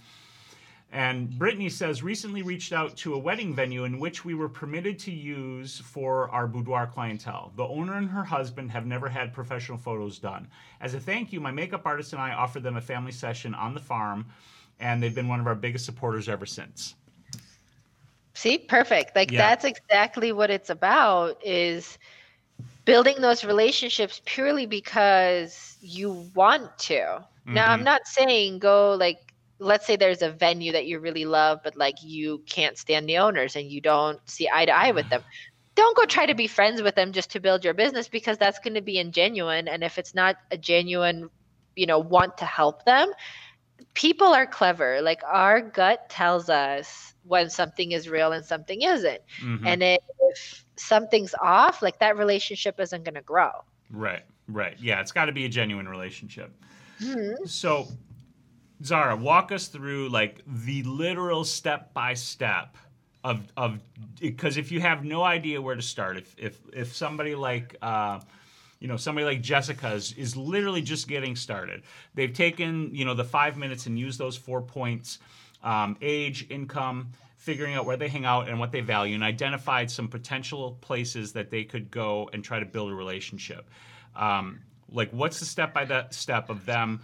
[0.90, 4.98] And Brittany says, recently reached out to a wedding venue in which we were permitted
[5.00, 7.52] to use for our boudoir clientele.
[7.56, 10.48] The owner and her husband have never had professional photos done.
[10.80, 13.74] As a thank you, my makeup artist and I offered them a family session on
[13.74, 14.26] the farm,
[14.80, 16.94] and they've been one of our biggest supporters ever since.
[18.34, 19.16] See, perfect.
[19.16, 19.38] Like yeah.
[19.38, 21.98] that's exactly what it's about is
[22.84, 26.94] building those relationships purely because you want to.
[26.94, 27.54] Mm-hmm.
[27.54, 27.84] Now, I'm mm-hmm.
[27.84, 29.18] not saying go like
[29.58, 33.18] let's say there's a venue that you really love but like you can't stand the
[33.18, 35.22] owners and you don't see eye to eye with them.
[35.74, 38.58] Don't go try to be friends with them just to build your business because that's
[38.58, 41.30] going to be ingenuine and if it's not a genuine,
[41.76, 43.12] you know, want to help them,
[43.94, 45.00] people are clever.
[45.02, 49.20] Like our gut tells us when something is real and something isn't.
[49.42, 49.66] Mm-hmm.
[49.66, 53.50] And if something's off, like that relationship isn't going to grow.
[53.90, 54.76] Right, right.
[54.80, 56.52] Yeah, it's got to be a genuine relationship.
[57.00, 57.46] Mm-hmm.
[57.46, 57.88] So,
[58.84, 62.76] Zara, walk us through like the literal step by step
[63.24, 63.80] of of
[64.20, 68.20] because if you have no idea where to start, if if if somebody like uh,
[68.80, 71.82] you know somebody like Jessica is, is literally just getting started,
[72.14, 75.18] they've taken you know the five minutes and used those four points
[75.62, 79.90] um, age, income, figuring out where they hang out and what they value, and identified
[79.90, 83.68] some potential places that they could go and try to build a relationship.
[84.14, 84.60] Um,
[84.90, 87.00] like, what's the step by step of them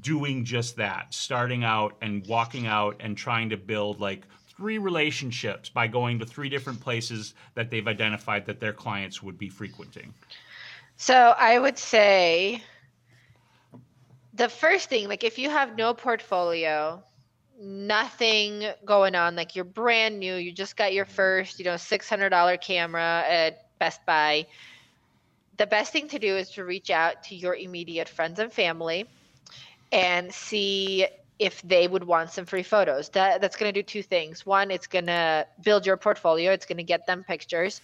[0.00, 5.68] doing just that, starting out and walking out and trying to build like three relationships
[5.68, 10.14] by going to three different places that they've identified that their clients would be frequenting?
[10.96, 12.62] So I would say
[14.34, 17.02] the first thing, like if you have no portfolio,
[17.60, 22.60] nothing going on like you're brand new you just got your first you know $600
[22.60, 24.44] camera at best buy
[25.56, 29.06] the best thing to do is to reach out to your immediate friends and family
[29.92, 31.06] and see
[31.38, 33.08] if they would want some free photos.
[33.10, 34.44] That, that's going to do two things.
[34.44, 37.80] One it's going to build your portfolio it's going to get them pictures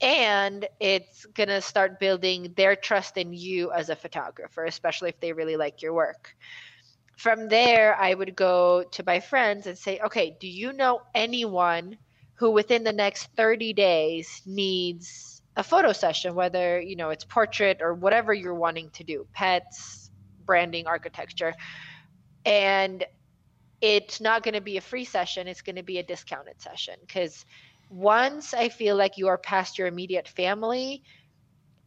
[0.00, 5.18] and it's going to start building their trust in you as a photographer especially if
[5.20, 6.34] they really like your work
[7.16, 11.96] from there, I would go to my friends and say, okay, do you know anyone
[12.34, 17.78] who within the next 30 days needs a photo session, whether, you know, it's portrait
[17.80, 20.10] or whatever you're wanting to do, pets,
[20.44, 21.54] branding, architecture.
[22.44, 23.04] And
[23.80, 26.94] it's not going to be a free session, it's going to be a discounted session
[27.00, 27.46] because
[27.88, 31.02] once I feel like you are past your immediate family,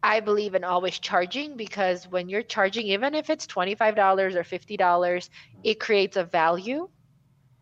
[0.02, 5.28] I believe in always charging because when you're charging, even if it's $25 or $50,
[5.62, 6.88] it creates a value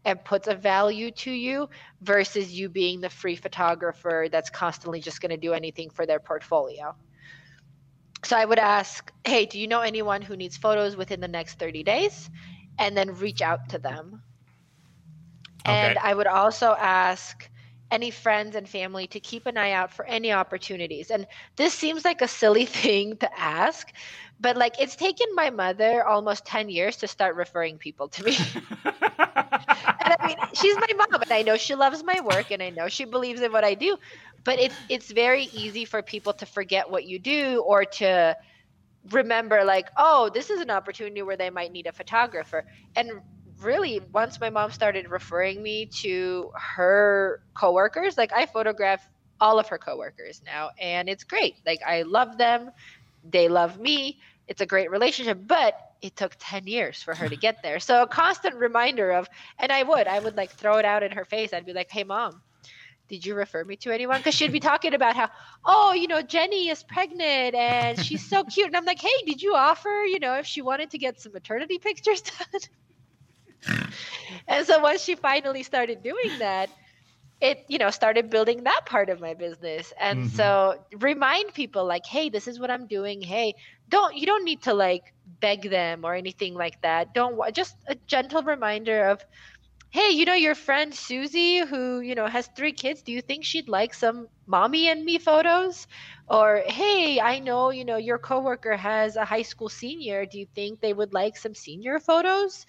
[0.05, 1.69] and puts a value to you
[2.01, 6.21] versus you being the free photographer that's constantly just going to do anything for their
[6.21, 6.95] portfolio.
[8.25, 11.59] So I would ask, hey, do you know anyone who needs photos within the next
[11.59, 12.31] 30 days?
[12.79, 14.23] And then reach out to them.
[15.67, 15.89] Okay.
[15.89, 17.49] And I would also ask,
[17.91, 21.11] any friends and family to keep an eye out for any opportunities.
[21.11, 23.93] And this seems like a silly thing to ask,
[24.41, 28.37] but like it's taken my mother almost 10 years to start referring people to me.
[28.85, 32.71] and I mean, she's my mom, and I know she loves my work, and I
[32.71, 33.97] know she believes in what I do.
[34.45, 38.37] But it's it's very easy for people to forget what you do or to
[39.11, 42.65] remember, like, oh, this is an opportunity where they might need a photographer.
[42.97, 43.21] And
[43.61, 49.07] really, once my mom started referring me to her coworkers, like I photograph
[49.41, 51.57] all of her coworkers now, and it's great.
[51.65, 52.71] Like I love them,
[53.29, 54.19] they love me.
[54.47, 57.81] It's a great relationship, but it took 10 years for her to get there.
[57.81, 61.13] So a constant reminder of, and I would, I would like throw it out in
[61.13, 61.53] her face.
[61.53, 62.41] I'd be like, hey, mom,
[63.09, 64.19] did you refer me to anyone?
[64.19, 65.29] Because she'd be talking about how,
[65.65, 68.67] oh, you know, Jenny is pregnant and she's so cute.
[68.69, 71.33] And I'm like, hey, did you offer, you know, if she wanted to get some
[71.33, 72.21] maternity pictures
[72.53, 72.61] done?
[74.47, 76.71] And so once she finally started doing that,
[77.41, 79.93] it you know started building that part of my business.
[79.99, 80.37] And mm-hmm.
[80.37, 83.23] so remind people like hey this is what i'm doing.
[83.23, 83.55] Hey
[83.89, 87.15] don't you don't need to like beg them or anything like that.
[87.15, 89.25] Don't just a gentle reminder of
[89.91, 93.03] hey you know your friend susie who you know has three kids.
[93.03, 95.87] Do you think she'd like some mommy and me photos?
[96.29, 100.27] Or hey i know you know your coworker has a high school senior.
[100.27, 102.67] Do you think they would like some senior photos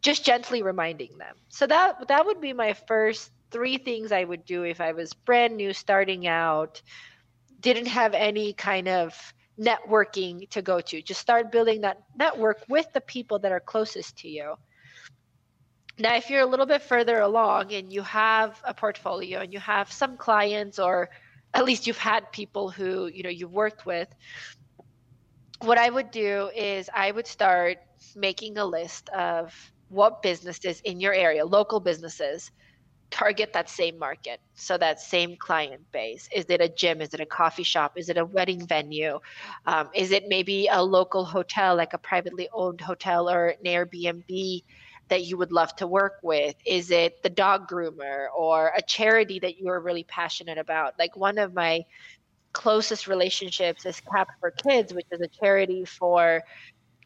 [0.00, 4.44] just gently reminding them so that that would be my first three things I would
[4.44, 6.80] do if I was brand new, starting out,
[7.60, 9.14] didn't have any kind of
[9.58, 11.02] networking to go to.
[11.02, 14.54] Just start building that network with the people that are closest to you.
[15.98, 19.58] Now, if you're a little bit further along and you have a portfolio and you
[19.58, 21.10] have some clients, or
[21.52, 24.08] at least you've had people who you know you've worked with,
[25.58, 27.78] what I would do is I would start
[28.16, 29.52] making a list of
[29.90, 32.50] what businesses in your area, local businesses,
[33.10, 36.28] target that same market so that same client base.
[36.34, 37.00] Is it a gym?
[37.00, 37.94] Is it a coffee shop?
[37.96, 39.18] Is it a wedding venue?
[39.66, 44.62] Um, is it maybe a local hotel like a privately owned hotel or an airbnb
[45.08, 46.54] that you would love to work with?
[46.64, 50.94] Is it the dog groomer or a charity that you are really passionate about?
[50.98, 51.84] Like one of my
[52.52, 56.42] closest relationships is cap for kids which is a charity for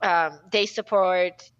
[0.00, 1.50] um, they support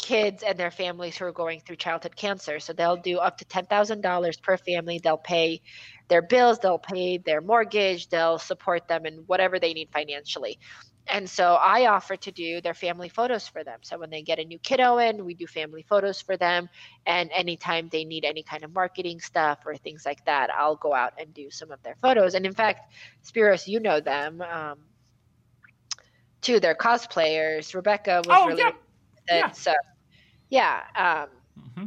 [0.00, 2.58] kids and their families who are going through childhood cancer.
[2.58, 5.00] So they'll do up to $10,000 per family.
[5.02, 5.60] They'll pay
[6.08, 10.58] their bills, they'll pay their mortgage, they'll support them in whatever they need financially.
[11.06, 13.80] And so I offer to do their family photos for them.
[13.82, 16.68] So when they get a new kiddo in, we do family photos for them.
[17.06, 20.94] And anytime they need any kind of marketing stuff or things like that, I'll go
[20.94, 22.34] out and do some of their photos.
[22.34, 22.92] And in fact,
[23.24, 24.40] Spiros, you know them.
[24.40, 24.78] Um,
[26.42, 27.74] too, they're cosplayers.
[27.74, 28.72] Rebecca was oh, really yeah
[29.36, 29.50] yeah.
[29.50, 29.72] So,
[30.48, 30.82] yeah.
[30.96, 31.84] Um, mm-hmm.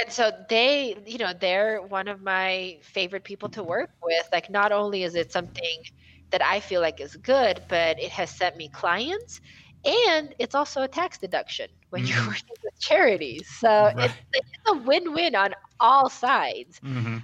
[0.00, 4.28] And so they, you know, they're one of my favorite people to work with.
[4.32, 5.82] Like, not only is it something
[6.30, 9.40] that I feel like is good, but it has sent me clients
[9.84, 12.16] and it's also a tax deduction when mm-hmm.
[12.16, 13.48] you're working with charities.
[13.58, 13.96] So right.
[13.98, 16.80] it's, it's, a win-win on all sides.
[16.80, 17.18] Mm-hmm.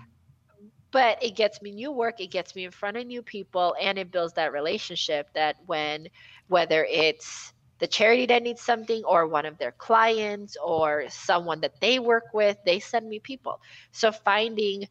[0.91, 3.99] But it gets me new work, it gets me in front of new people, and
[3.99, 6.09] it builds that relationship that when
[6.49, 11.81] whether it's the charity that needs something or one of their clients or someone that
[11.81, 13.61] they work with they send me people.
[13.93, 14.89] So finding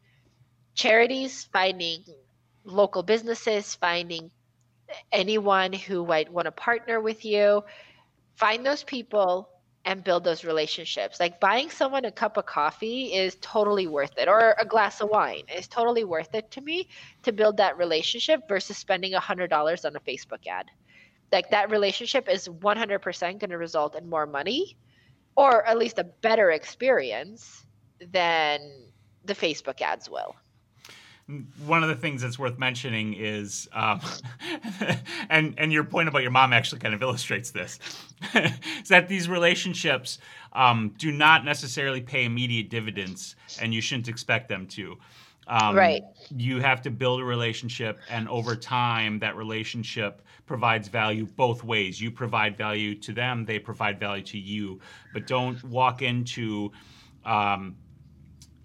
[0.74, 2.04] charities finding
[2.64, 4.30] local businesses finding
[5.12, 7.62] anyone who might want to partner with you
[8.36, 9.48] find those people
[9.84, 11.18] and build those relationships.
[11.18, 15.08] Like buying someone a cup of coffee is totally worth it or a glass of
[15.08, 16.88] wine is totally worth it to me
[17.22, 20.66] to build that relationship versus spending a hundred dollars on a facebook ad
[21.32, 24.76] like that relationship is 100% going to result in more money
[25.38, 27.64] or at least a better experience
[28.12, 28.60] than
[29.24, 30.34] the Facebook ads will.
[31.64, 34.00] One of the things that's worth mentioning is, um,
[35.30, 37.78] and and your point about your mom actually kind of illustrates this,
[38.34, 40.18] is that these relationships
[40.54, 44.96] um, do not necessarily pay immediate dividends, and you shouldn't expect them to.
[45.48, 46.02] Um, right.
[46.36, 52.00] You have to build a relationship, and over time, that relationship provides value both ways.
[52.00, 54.80] You provide value to them, they provide value to you.
[55.14, 56.70] But don't walk into,
[57.24, 57.76] um,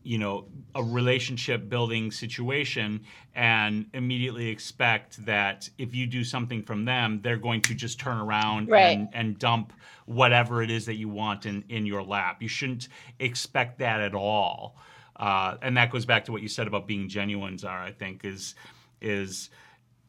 [0.04, 3.02] you know, a relationship building situation
[3.36, 8.18] and immediately expect that if you do something from them, they're going to just turn
[8.18, 8.98] around right.
[8.98, 9.72] and, and dump
[10.06, 12.42] whatever it is that you want in, in your lap.
[12.42, 12.90] You shouldn't
[13.20, 14.76] expect that at all.
[15.24, 17.86] Uh, and that goes back to what you said about being genuine, Zara.
[17.86, 18.56] I think is
[19.00, 19.52] is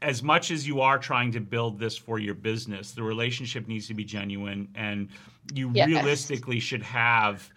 [0.03, 3.87] as much as you are trying to build this for your business, the relationship needs
[3.87, 5.09] to be genuine, and
[5.53, 5.87] you yes.
[5.87, 7.49] realistically should have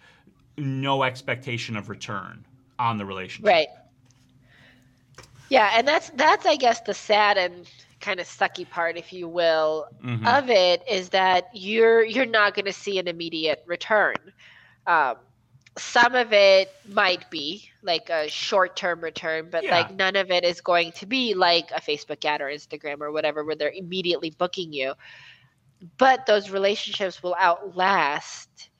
[0.56, 2.44] no expectation of return
[2.78, 3.48] on the relationship.
[3.48, 3.68] Right.
[5.48, 7.68] Yeah, and that's that's I guess the sad and
[8.00, 10.24] kind of sucky part, if you will, mm-hmm.
[10.28, 14.14] of it is that you're you're not going to see an immediate return.
[14.86, 15.16] Um,
[15.78, 19.70] some of it might be like a short term return, but Yeah.
[19.70, 23.12] like none of it is going to be like a Facebook ad or Instagram or
[23.12, 24.94] whatever where they're immediately booking you.
[25.98, 28.70] But those relationships will outlast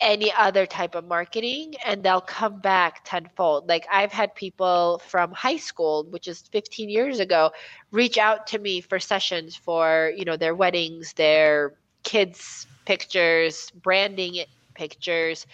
[0.00, 3.68] any other type of marketing and they'll come back tenfold.
[3.68, 7.50] Like I've had people from high school, which is 15 years ago,
[7.90, 14.44] reach out to me for sessions for, you know, their weddings, their kids pictures, branding
[14.74, 15.46] pictures.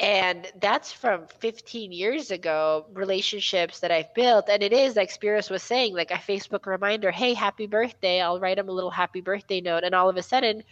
[0.00, 4.48] And that's from 15 years ago, relationships that I've built.
[4.48, 8.20] And it is like Spiros was saying, like a Facebook reminder, hey, happy birthday.
[8.20, 9.82] I'll write them a little happy birthday note.
[9.82, 10.62] And all of a sudden,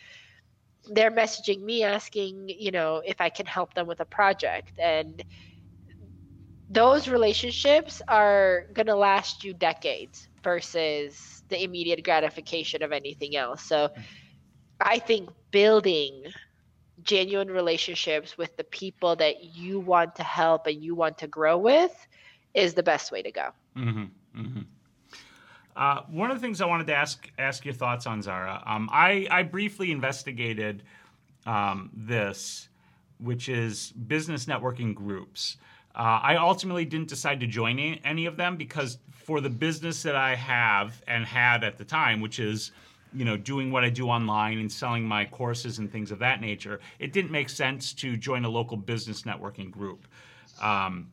[0.88, 4.78] they're messaging me asking, you know, if I can help them with a project.
[4.78, 5.24] And
[6.70, 13.62] those relationships are going to last you decades versus the immediate gratification of anything else.
[13.62, 14.00] So hmm.
[14.80, 16.24] I think building
[17.02, 21.58] genuine relationships with the people that you want to help and you want to grow
[21.58, 22.06] with
[22.54, 23.50] is the best way to go.
[23.76, 24.40] Mm-hmm.
[24.40, 24.60] Mm-hmm.
[25.76, 28.62] Uh, one of the things I wanted to ask ask your thoughts on Zara.
[28.66, 30.82] Um, I I briefly investigated
[31.44, 32.68] um, this,
[33.18, 35.58] which is business networking groups.
[35.94, 40.02] Uh, I ultimately didn't decide to join any, any of them because for the business
[40.02, 42.72] that I have and had at the time, which is
[43.16, 46.40] you know doing what I do online and selling my courses and things of that
[46.40, 50.06] nature, it didn't make sense to join a local business networking group.
[50.60, 51.10] Um,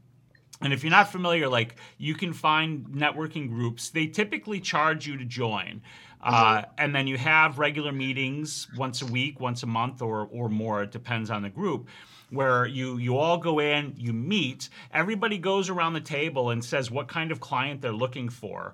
[0.62, 5.18] and if you're not familiar, like you can find networking groups, they typically charge you
[5.18, 5.82] to join.
[6.22, 10.48] Uh, and then you have regular meetings once a week, once a month, or, or
[10.48, 10.84] more.
[10.84, 11.90] It depends on the group.
[12.30, 16.90] Where you, you all go in, you meet, everybody goes around the table and says
[16.90, 18.74] what kind of client they're looking for.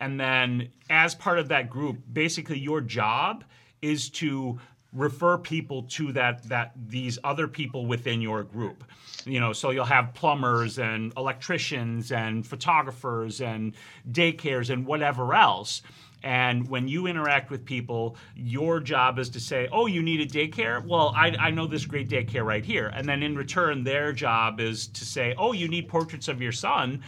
[0.00, 3.44] And then, as part of that group, basically your job
[3.82, 4.58] is to
[4.92, 8.84] refer people to that that these other people within your group.
[9.24, 13.74] You know so you'll have plumbers and electricians and photographers and
[14.10, 15.82] daycares and whatever else.
[16.22, 20.26] And when you interact with people your job is to say oh you need a
[20.26, 20.84] daycare?
[20.84, 22.88] Well I, I know this great daycare right here.
[22.88, 26.52] And then in return their job is to say oh you need portraits of your
[26.52, 27.02] son.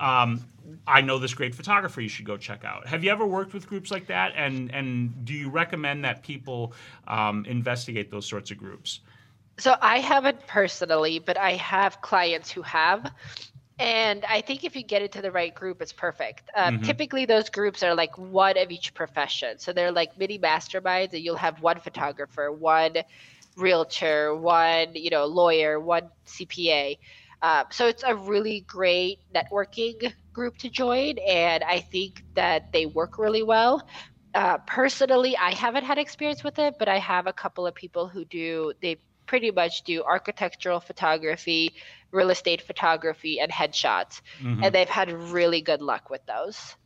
[0.00, 0.44] Um,
[0.86, 2.86] I know this great photographer you should go check out.
[2.88, 4.32] Have you ever worked with groups like that?
[4.36, 6.74] And and do you recommend that people
[7.06, 9.00] um, investigate those sorts of groups?
[9.58, 13.10] So I haven't personally, but I have clients who have.
[13.78, 16.50] And I think if you get into the right group, it's perfect.
[16.56, 16.82] Um, Mhm.
[16.82, 19.58] Typically, those groups are like one of each profession.
[19.58, 22.94] So they're like mini masterminds, and you'll have one photographer, one
[23.56, 26.98] realtor, one you know lawyer, one CPA.
[27.42, 32.86] Um, so it's a really great networking group to join, and I think that they
[32.86, 33.86] work really well.
[34.34, 38.08] Uh, personally, I haven't had experience with it, but I have a couple of people
[38.08, 38.72] who do.
[38.82, 41.74] They pretty much do architectural photography,
[42.12, 44.64] real estate photography, and headshots, Mhm.
[44.64, 46.76] and they've had really good luck with those.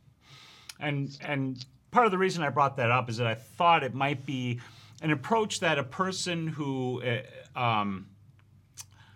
[0.79, 3.93] And and part of the reason I brought that up is that I thought it
[3.93, 4.59] might be
[5.01, 8.07] an approach that a person who uh, um,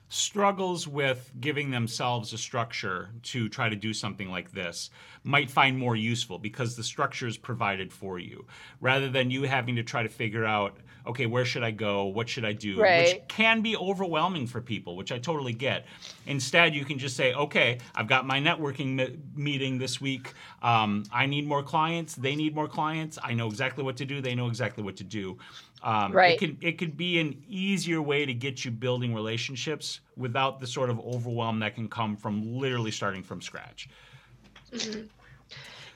[0.10, 4.90] struggles with giving themselves a structure to try to do something like this
[5.24, 8.46] might find more useful because the structure is provided for you
[8.80, 12.06] rather than you having to try to figure out okay where should i go?
[12.06, 12.78] What should i do?
[13.14, 15.86] Which can be overwhelming for people which i totally get.
[16.26, 20.34] Instead you can just say okay i've got my networking me- meeting this week.
[20.62, 22.16] Um, i need more clients.
[22.16, 23.20] They need more clients.
[23.22, 24.22] I know exactly what to do.
[24.22, 25.38] They know exactly what to do
[25.84, 26.26] um, Right.
[26.26, 30.68] it can it could be an easier way to get you building relationships without the
[30.68, 33.90] sort of overwhelm that can come from literally starting from scratch.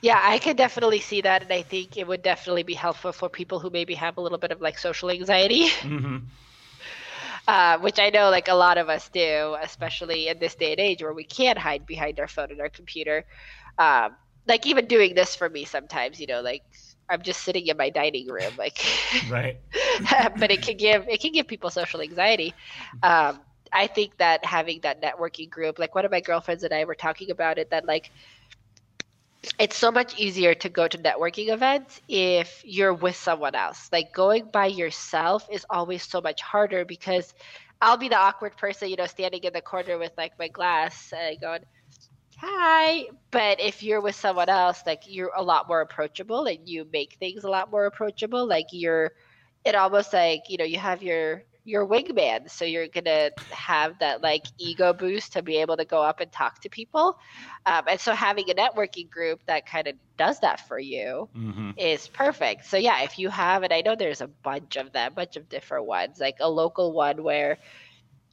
[0.02, 3.28] Yeah, I can definitely see that, and I think it would definitely be helpful for
[3.28, 5.68] people who maybe have a little bit of like social anxiety.
[5.82, 6.16] hmm
[7.48, 10.80] uh, which I know like a lot of us do, especially in this day and
[10.80, 13.24] age where we can't hide behind our phone and our computer.
[13.78, 14.16] Um,
[14.46, 16.62] like even doing this for me sometimes, you know, like
[17.08, 18.78] I'm just sitting in my dining room, like,
[19.22, 19.58] Right.
[20.38, 22.54] but it can give it can give people social anxiety.
[23.02, 23.40] Um,
[23.72, 26.94] I think that having that networking group, like one of my girlfriends and I were
[26.94, 28.10] talking about it, that like
[29.58, 33.88] it's so much easier to go to networking events if you're with someone else.
[33.92, 37.32] Like going by yourself is always so much harder because
[37.80, 41.12] I'll be the awkward person, you know, standing in the corner with like my glass
[41.16, 41.60] and going,
[42.42, 43.06] hi.
[43.30, 47.16] But if you're with someone else, like you're a lot more approachable and you make
[47.18, 48.46] things a lot more approachable.
[48.48, 49.12] Like you're,
[49.64, 52.50] it almost like, you know, you have your, your wingman.
[52.50, 56.20] So you're going to have that like ego boost to be able to go up
[56.20, 57.16] and talk to people.
[57.66, 61.72] Um, and so having a networking group that kind of does that for you hmm
[61.76, 62.66] is perfect.
[62.66, 65.36] So yeah, if you have, and I know there's a bunch of them, a bunch
[65.36, 67.58] of different ones, like a local one where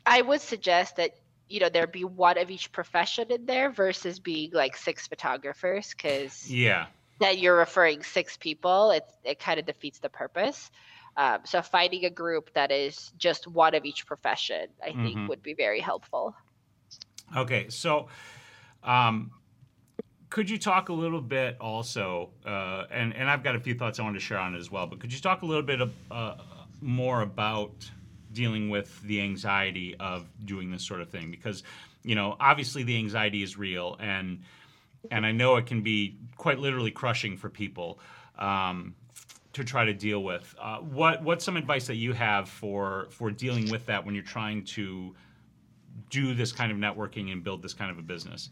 [0.06, 1.12] I would suggest that
[1.50, 5.94] you know there'd be one of each profession in there versus being like six photographers
[5.96, 6.88] because Yeah.
[7.20, 10.72] that you're referring six people it it kind of defeats the purpose.
[11.18, 15.28] Um, so finding a group that is just one of each profession, I think, Mhm.
[15.28, 16.34] would be very helpful.
[17.36, 18.08] Okay, so
[18.84, 19.32] um,
[20.30, 24.00] could you talk a little bit also, uh, and and I've got a few thoughts
[24.00, 25.82] I want to share on it as well, but could you talk a little bit
[25.82, 26.36] of, uh,
[26.82, 27.90] more about
[28.40, 31.30] dealing with the anxiety of doing this sort of thing?
[31.30, 31.64] Because
[32.04, 34.40] you know, obviously the anxiety is real, and
[35.12, 38.00] and I know it can be quite literally crushing for people.
[38.38, 38.96] Um,
[39.52, 40.56] to try to deal with.
[40.62, 44.24] Uh, what what's some advice that you have for for dealing with that when you're
[44.24, 45.14] trying to
[46.10, 48.50] do this kind of networking and build this kind of a business?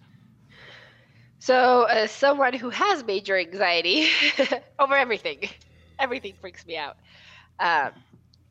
[1.39, 4.09] So, as someone who has major anxiety
[4.79, 5.47] over everything,
[5.99, 6.97] everything freaks me out.
[7.59, 7.91] Um,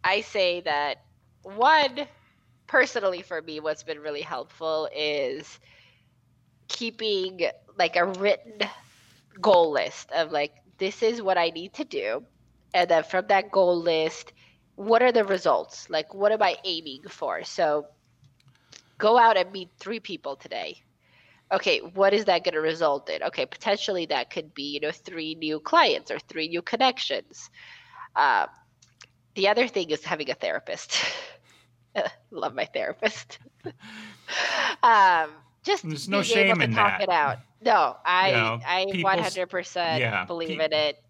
[0.05, 1.03] I say that
[1.55, 2.07] one,
[2.67, 5.59] personally for me, what's been really helpful is
[6.69, 8.69] keeping like a written
[9.41, 12.25] goal list of like, this is what I need to do.
[12.75, 14.33] And then from that goal list,
[14.75, 15.89] what are the results?
[15.89, 17.45] Like, what am I aiming for?
[17.45, 17.87] So,
[18.99, 20.83] go out and meet three people today
[21.53, 24.91] okay what is that going to result in okay potentially that could be you know
[24.91, 27.51] three new clients or three new connections
[28.17, 28.47] um,
[29.35, 30.97] the other thing is having a therapist
[32.31, 33.39] love my therapist.
[34.83, 35.31] Um,
[35.63, 37.03] just There's no shame in talk that.
[37.03, 37.39] it out.
[37.63, 41.03] No i You know, i 100% yeah, believe pe- in it.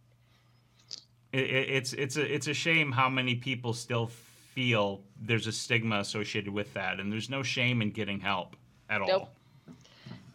[1.32, 4.06] It, it, it's it's a it's a shame how many people still
[4.54, 8.56] feel there's a stigma associated with that, and there's no shame in getting help
[8.88, 9.30] at all.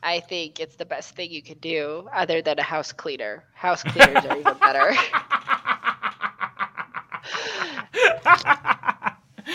[0.04, 3.44] I think it's the best thing you can do other than a house cleaner.
[3.54, 4.94] House cleaners are even better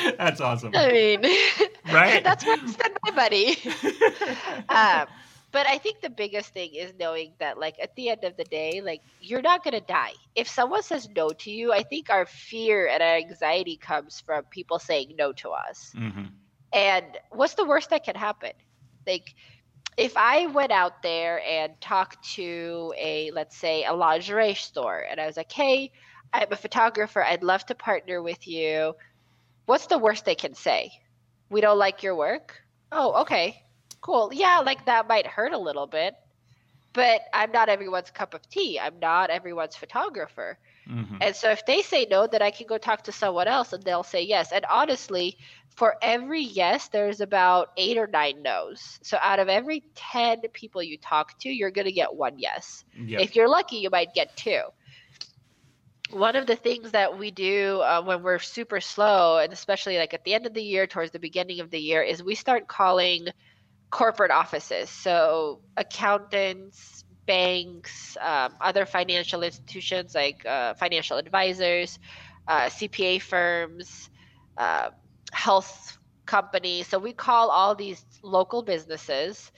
[0.19, 0.75] That's awesome.
[0.75, 1.23] I mean,
[1.85, 2.25] Right?
[2.25, 3.57] that's where I spend my money.
[4.69, 5.07] um,
[5.53, 8.45] but I think the biggest thing is knowing that, like, at the end of the
[8.45, 10.13] day, like, you're not going to die.
[10.35, 14.45] If someone says no to you, I think our fear and our anxiety comes from
[14.51, 15.95] people saying no to us.
[15.95, 18.53] hmm And what's the worst that can happen?
[19.07, 19.35] Like,
[19.97, 25.21] if I went out there and talked to a, let's say, a lingerie store, and
[25.21, 25.91] I was like, hey,
[26.33, 27.23] I'm a photographer.
[27.23, 28.95] I'd love to partner with you.
[29.67, 30.93] What's the worst they can say?
[31.51, 32.63] We don't like your work?
[32.93, 33.63] Oh, okay.
[34.01, 34.31] Cool.
[34.33, 36.15] Yeah, like that might hurt a little bit,
[36.93, 38.79] but I'm not everyone's cup of tea.
[38.81, 40.59] I'm not everyone's photographer.
[40.87, 43.73] hmm And so if they say no, then I can go talk to someone else
[43.73, 44.53] and they'll say yes.
[44.53, 45.39] And honestly,
[45.77, 48.99] for every yes, there's about eight or nine no's.
[49.03, 52.85] So out of every 10 people you talk to, you're going to get one yes.
[52.95, 53.25] Yep.
[53.25, 54.63] If you're lucky, you might get two.
[56.11, 60.15] One of the things that we do uh, when we're super slow, and especially like
[60.15, 62.69] at the end of the year, towards the beginning of the year, is we start
[62.69, 63.27] calling
[63.91, 64.89] corporate offices.
[64.89, 71.99] So accountants, banks, um, other financial institutions like uh, financial advisors,
[72.47, 74.09] uh, CPA firms,
[74.57, 74.91] uh,
[75.33, 76.87] health companies.
[76.87, 79.51] So we call all these local businesses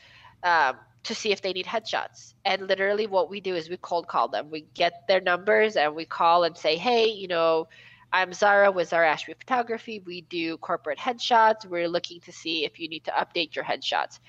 [0.42, 0.76] um,
[1.08, 2.34] to see if they need headshots.
[2.44, 4.50] And literally, what we do is we cold call them.
[4.50, 7.68] We get their numbers and we call and say, hey, you know,
[8.12, 10.00] I'm Zara with Zara Ashby Photography.
[10.00, 11.66] We do corporate headshots.
[11.66, 14.20] We're looking to see if you need to update your headshots.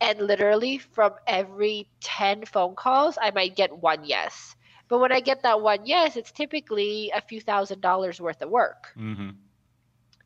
[0.00, 4.56] And literally, from every 10 phone calls, I might get one yes.
[4.88, 8.50] But when I get that one yes, it's typically a few thousand dollars worth of
[8.50, 8.96] work.
[8.96, 9.30] hmm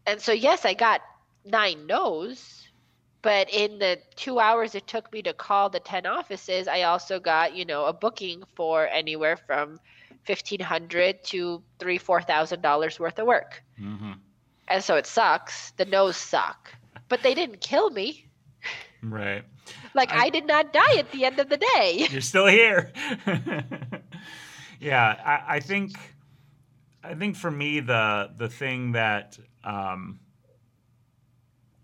[0.06, 1.02] And so, yes, I got
[1.44, 2.61] nine no's,
[3.22, 7.20] but in the two hours it took me to call the 10 offices, I also
[7.20, 9.78] got, you know, a booking for anywhere from
[10.26, 13.62] 1500 to three, four thousand dollars worth of work.
[13.78, 14.12] hmm
[14.68, 15.72] And so it sucks.
[15.72, 16.72] The no's suck,
[17.08, 18.26] but they didn't kill me.
[19.02, 19.44] Right.
[19.94, 22.06] Like I- I, did not die at the end of the day.
[22.10, 22.92] You're still here.
[24.80, 25.92] yeah, I, I think
[27.04, 30.20] I think for me the the thing that um,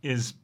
[0.03, 0.35] is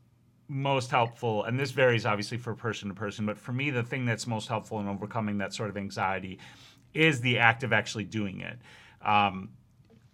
[0.49, 4.05] most helpful, and this varies obviously for person to person, but for me the thing
[4.05, 6.39] that's most helpful in overcoming that sort of anxiety
[6.93, 8.59] is the act of actually doing it.
[9.03, 9.51] Um,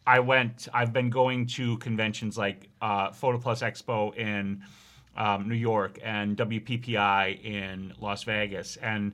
[0.07, 0.68] I went.
[0.72, 4.62] I've been going to conventions like uh, Photo Plus Expo in
[5.16, 9.12] um, New York and WPPI in Las Vegas, and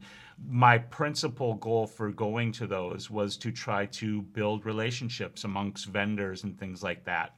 [0.49, 6.45] my principal goal for going to those was to try to build relationships amongst vendors
[6.45, 7.35] and things like that.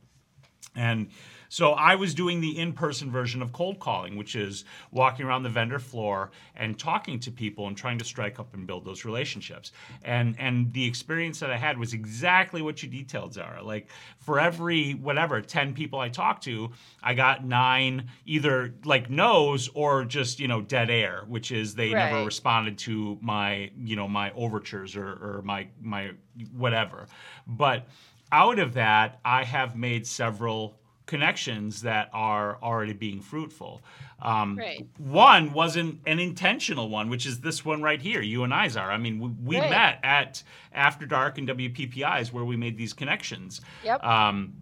[0.74, 1.09] And
[1.49, 5.49] so I was doing the in-person version of cold calling, which is walking around the
[5.49, 9.73] vendor floor and talking to people and trying to strike up and build those relationships.
[10.05, 13.63] And and the experience that I had was exactly what you detailed, Zara.
[13.63, 13.89] Like
[14.19, 16.71] for every whatever 10 people I talked to,
[17.03, 21.93] I got nine either like no's or just, you know, dead air, which is they
[21.93, 22.11] right.
[22.11, 26.11] never responded to my, you know, my overtures or, or my my
[26.53, 27.07] whatever.
[27.47, 27.87] But
[28.31, 30.78] out of that, I have made several
[31.09, 33.81] connections that are already being fruitful.
[34.21, 34.87] Um, right.
[34.99, 38.21] One wasn't an intentional one, which is this one right here.
[38.21, 38.93] You and I are.
[38.93, 39.71] I mean, we, we right.
[39.71, 40.43] met at
[40.73, 43.63] After Dark and WPPIs where we made these connections.
[43.83, 44.05] Yep.
[44.05, 44.53] Um,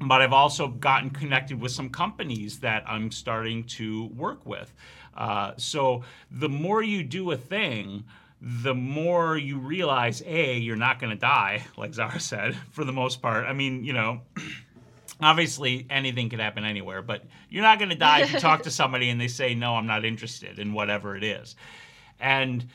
[0.00, 4.72] but I've also gotten connected with some companies that I'm starting to work with.
[5.14, 8.04] Uh, so the more you do a thing,
[8.40, 12.92] the more you realize, A, you're not going to die, like Zara said, for the
[12.92, 13.44] most part.
[13.44, 14.22] I mean, you know.
[15.22, 18.70] obviously anything could happen anywhere but you're not going to die if you talk to
[18.80, 21.56] somebody and they say no i'm not interested in whatever it is
[22.20, 22.66] and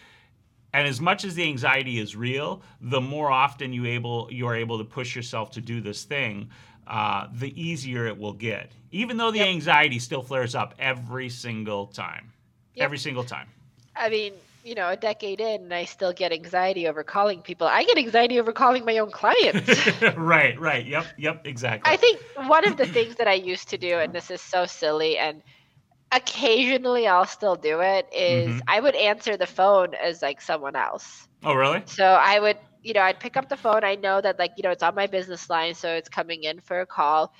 [0.73, 4.77] and as much as the anxiety is real the more often you able you're able
[4.77, 6.49] to push yourself to do this thing
[6.87, 9.47] uh, the easier it will get even though the yep.
[9.47, 12.31] anxiety still flares up every single time
[12.75, 12.85] yep.
[12.85, 13.47] every single time
[13.95, 14.33] i mean
[14.65, 17.67] you know, a decade in and I still get anxiety over calling people.
[17.67, 19.87] I get anxiety over calling my own clients.
[20.17, 20.83] right, right.
[20.83, 21.93] Yep, yep, exactly.
[21.93, 24.65] I think one of the things that I used to do, and this is so
[24.65, 25.43] silly, and
[26.11, 28.59] occasionally I'll still do it, is mm-hmm.
[28.67, 31.27] I would answer the phone as like someone else.
[31.43, 31.83] Oh, really?
[31.85, 33.83] So I would, you know, I'd pick up the phone.
[33.83, 36.59] I know that, like, you know, it's on my business line, so it's coming in
[36.59, 37.31] for a call.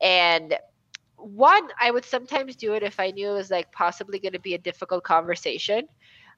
[0.00, 0.58] And
[1.16, 4.40] one, I would sometimes do it if I knew it was like possibly going to
[4.40, 5.86] be a difficult conversation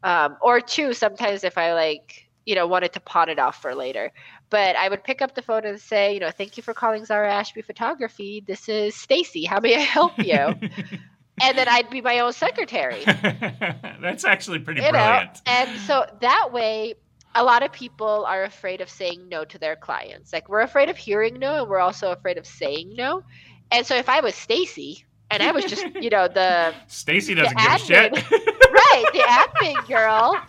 [0.04, 3.74] um, or two sometimes if i like you know wanted to pawn it off for
[3.74, 4.12] later.
[4.50, 7.04] But i would pick up the phone and say you know thank you for calling
[7.04, 8.44] zara ashby photography.
[8.46, 9.44] This is stacy.
[9.44, 10.54] How may i help you?
[11.42, 13.02] And then i'd be my own secretary.
[13.04, 15.34] That's actually pretty you brilliant.
[15.34, 15.52] Know?
[15.52, 16.94] and so that way
[17.34, 20.32] a lot of people are afraid of saying no to their clients.
[20.32, 23.24] Like we're afraid of hearing no and we're also afraid of saying no.
[23.72, 27.56] And so if i was stacy and I was just, you know, the Stacy doesn't
[27.56, 28.24] give a shit.
[28.94, 30.44] Right, the admin girl.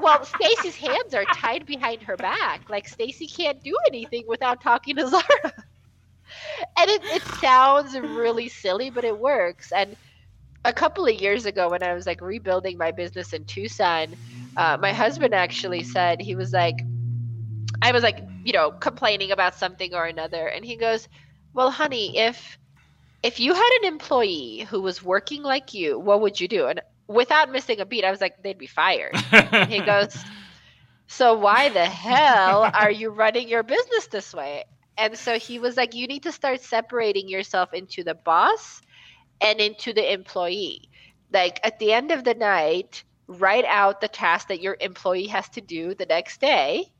[0.00, 2.62] Well, Stacy's hands are tied behind her back.
[2.68, 5.52] Like Stacy can't do anything without talking to Zara.
[6.78, 9.72] And it, it sounds really silly, but it works.
[9.72, 9.96] And
[10.64, 14.16] a couple of years ago, when I was like rebuilding my business in Tucson,
[14.56, 16.76] uh, my husband actually said he was like,
[17.82, 21.08] I was like, you know, complaining about something or another, and he goes,
[21.54, 22.58] "Well, honey, if
[23.22, 26.66] if you had an employee who was working like you, what would you do?
[26.68, 26.80] And
[27.10, 29.16] without missing a beat, I was like, they'd be fired.
[29.68, 30.16] he goes,
[31.08, 34.64] So why the hell are you running your business this way?
[34.96, 38.80] And so he was like, You need to start separating yourself into the boss
[39.40, 40.88] and into the employee.
[41.32, 45.48] Like at the end of the night, write out the task that your employee has
[45.50, 46.92] to do the next day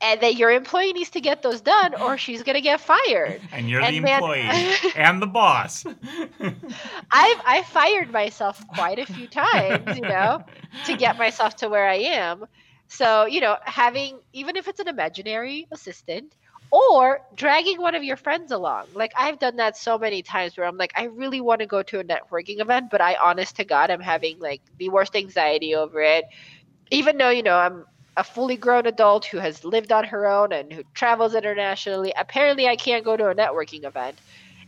[0.00, 3.40] and that your employee needs to get those done or she's going to get fired.
[3.52, 5.84] And you're and the man, employee and the boss.
[5.86, 10.44] I've I fired myself quite a few times, you know,
[10.86, 12.44] to get myself to where I am.
[12.86, 16.36] So, you know, having even if it's an imaginary assistant
[16.70, 18.86] or dragging one of your friends along.
[18.94, 21.82] Like I've done that so many times where I'm like I really want to go
[21.82, 25.74] to a networking event, but I honest to God I'm having like the worst anxiety
[25.74, 26.26] over it.
[26.90, 27.84] Even though, you know, I'm
[28.18, 32.12] a fully grown adult who has lived on her own and who travels internationally.
[32.18, 34.18] Apparently, I can't go to a networking event.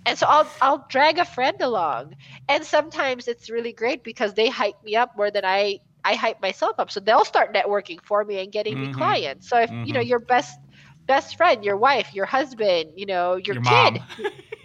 [0.07, 2.14] And so I'll I'll drag a friend along.
[2.48, 6.40] And sometimes it's really great because they hype me up more than I I hype
[6.40, 6.90] myself up.
[6.90, 8.92] So they'll start networking for me and getting mm-hmm.
[8.92, 9.48] me clients.
[9.48, 9.84] So if mm-hmm.
[9.84, 10.09] you know mm-hmm.
[10.09, 10.59] your best
[11.07, 14.01] best friend, your wife, your husband, you know, your, your kid,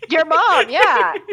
[0.09, 1.13] your mom, yeah.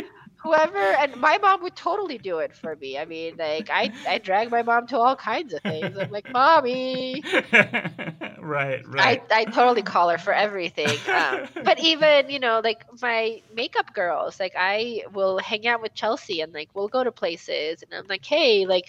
[0.43, 2.99] whoever and my mom would totally do it for me.
[2.99, 5.97] I mean like i i drag my mom to all kinds of things.
[5.97, 7.27] I'm like mommy.
[8.41, 9.21] Right right.
[9.31, 13.93] I, I totally call her for everything um, but even you know like my makeup
[13.95, 17.99] girls like i will hang out with chelsea and like we'll go to places and
[17.99, 18.85] i'm like hey like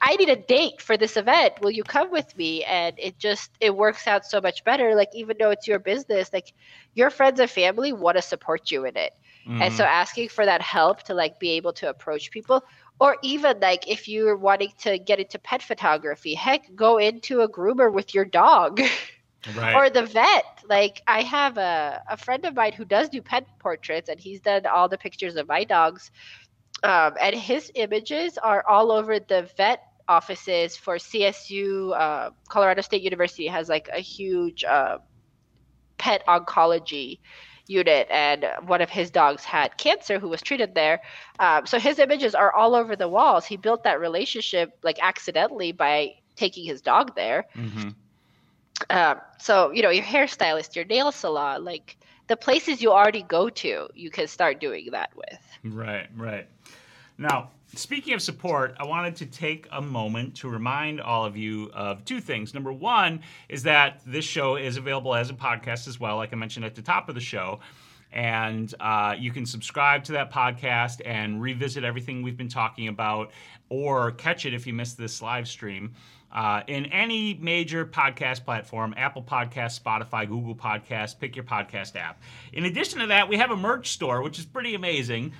[0.00, 1.54] i need a date for this event.
[1.60, 2.64] Will you come with me?
[2.64, 4.94] And it just it works out so much better.
[4.94, 6.46] Like even though it's your business like
[6.94, 9.12] your friends and family want to support you in it
[9.46, 9.62] Mm-hmm.
[9.62, 9.92] And so mm-hmm.
[9.92, 12.62] asking for that help to like be able to approach people
[13.00, 17.48] or even like if you're wanting to get into pet photography, heck, go into a
[17.48, 18.80] groomer with your dog.
[19.56, 19.74] Right.
[19.74, 20.62] or the vet.
[20.68, 24.40] Like I have a, a friend of mine who does do pet portraits and he's
[24.40, 26.12] done all the pictures of my dogs.
[26.84, 31.92] Um, and his images are all over the vet offices for CSU.
[31.92, 34.98] Uh, Colorado State University has like a huge uh,
[35.98, 37.18] pet oncology
[37.72, 41.00] unit and one of his dogs had cancer who was treated there
[41.40, 45.72] um, so his images are all over the walls he built that relationship like accidentally
[45.72, 47.90] by taking his dog there Mm-hmm.
[48.90, 51.96] um, so you know your hairstylist your nail salon like
[52.28, 56.46] the places you already go to you can start doing that with Right, right.
[57.18, 61.70] Now, speaking of support, I wanted to take a moment to remind all of you
[61.72, 62.54] of two things.
[62.54, 66.36] Number one is that this show is available as a podcast as well, like I
[66.36, 67.60] mentioned at the top of the show.
[68.12, 73.32] And uh, you can subscribe to that podcast and revisit everything we've been talking about
[73.70, 75.94] or catch it if you missed this live stream.
[76.30, 82.22] Uh, in any major podcast platform Apple Podcast, Spotify, Google Podcast, pick your podcast app.
[82.54, 85.32] In addition to that, we have a merch store, which is pretty amazing.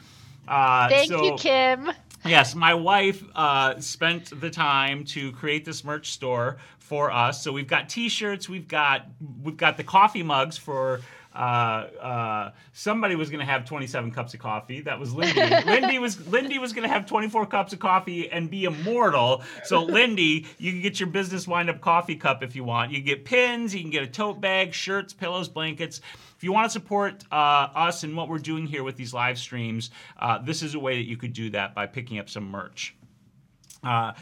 [0.47, 1.91] Uh, thank so- you kim
[2.25, 7.43] Yes, my wife uh, spent the time to create this merch store for us.
[7.43, 9.07] So we've got T-shirts, we've got
[9.43, 11.01] we've got the coffee mugs for.
[11.35, 14.81] Uh, uh, somebody was going to have 27 cups of coffee.
[14.83, 15.41] That was Lindy.
[15.67, 19.43] Lindy was Lindy was going to have 24 cups of coffee and be immortal.
[19.65, 22.91] So Lindy, you can get your business wind up coffee cup if you want.
[22.91, 26.01] You can get pins, you can get a tote bag, shirts, pillows, blankets.
[26.37, 29.39] If you want to support uh, us and what we're doing here with these live
[29.39, 32.51] streams, uh, this is a way that you could do that by picking up some
[32.51, 32.95] merch.
[33.83, 34.13] Uh,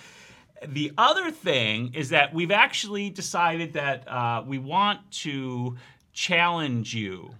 [0.66, 5.76] the other thing is that we've actually decided that uh, we want to
[6.20, 7.34] challenge you.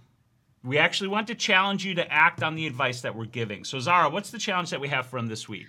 [0.63, 3.63] We actually want to challenge you to act on the advice that we're giving.
[3.63, 5.67] So, Zara, what's the challenge that we have from this week?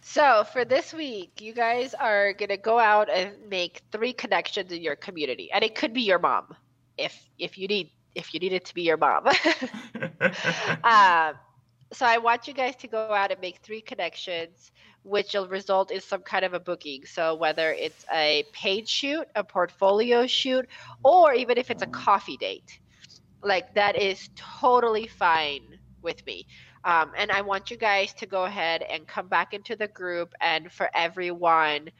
[0.00, 4.80] So for this week, you guys are gonna go out and make three connections in
[4.82, 6.56] your community, and it could be your mom,
[6.96, 9.26] if if you need if you need it to be your mom.
[10.82, 11.34] um,
[11.92, 14.72] so I want you guys to go out and make three connections,
[15.02, 17.04] which will result in some kind of a booking.
[17.06, 20.68] So whether it's a paid shoot, a portfolio shoot,
[21.02, 22.78] or even if it's a coffee date,
[23.42, 25.62] like that is totally fine
[26.02, 26.46] with me.
[26.84, 30.32] Um, and I want you guys to go ahead and come back into the group
[30.40, 31.90] and for everyone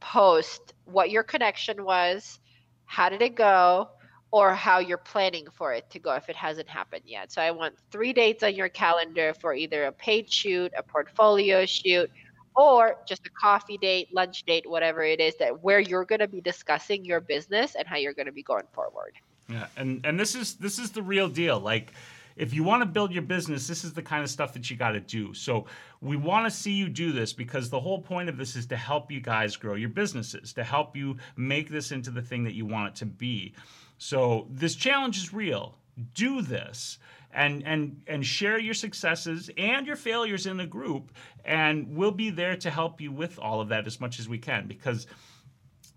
[0.00, 2.38] post what your connection was,
[2.84, 3.88] how did it go,
[4.30, 7.32] or how you're planning for it to go if it hasn't happened yet.
[7.32, 11.64] So I want three dates on your calendar for either a paid shoot, a portfolio
[11.64, 12.10] shoot,
[12.56, 16.28] or just a coffee date, lunch date, whatever it is that where you're going to
[16.28, 19.12] be discussing your business and how you're going to be going forward.
[19.48, 21.60] Yeah, and and this is this is the real deal.
[21.60, 21.92] Like,
[22.36, 24.76] if you want to build your business, this is the kind of stuff that you
[24.76, 25.32] got to do.
[25.34, 25.66] So
[26.00, 28.76] we want to see you do this because the whole point of this is to
[28.76, 32.54] help you guys grow your businesses, to help you make this into the thing that
[32.54, 33.54] you want it to be.
[33.98, 35.76] So this challenge is real.
[36.14, 36.98] Do this
[37.36, 41.12] and and and share your successes and your failures in the group
[41.44, 44.38] and we'll be there to help you with all of that as much as we
[44.38, 45.06] can because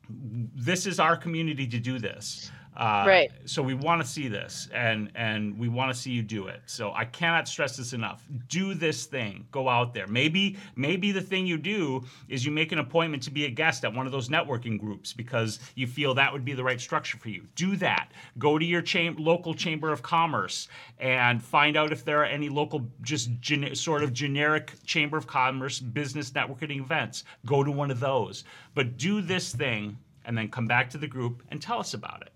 [0.09, 2.51] this is our community to do this.
[2.76, 3.32] Uh, Right.
[3.45, 6.61] So we want to see this, and and we want to see you do it.
[6.65, 8.24] So I cannot stress this enough.
[8.47, 9.45] Do this thing.
[9.51, 10.07] Go out there.
[10.07, 13.84] Maybe maybe the thing you do is you make an appointment to be a guest
[13.84, 17.17] at one of those networking groups because you feel that would be the right structure
[17.17, 17.45] for you.
[17.55, 18.11] Do that.
[18.38, 20.67] Go to your cham- local chamber of commerce
[20.99, 25.28] and find out if there are any local just gen- sort of generic chamber of
[25.28, 27.24] commerce business networking events.
[27.45, 28.43] Go to one of those.
[28.76, 32.22] But do this thing and then come back to the group and tell us about
[32.22, 32.32] it.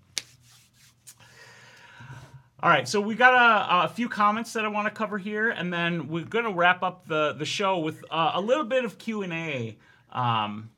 [2.63, 5.49] All right, so we got a, a few comments that I want to cover here,
[5.49, 8.85] and then we're going to wrap up the, the show with uh, a little bit
[8.85, 9.77] of Q and A.
[10.13, 10.69] Um,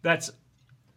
[0.00, 0.30] that's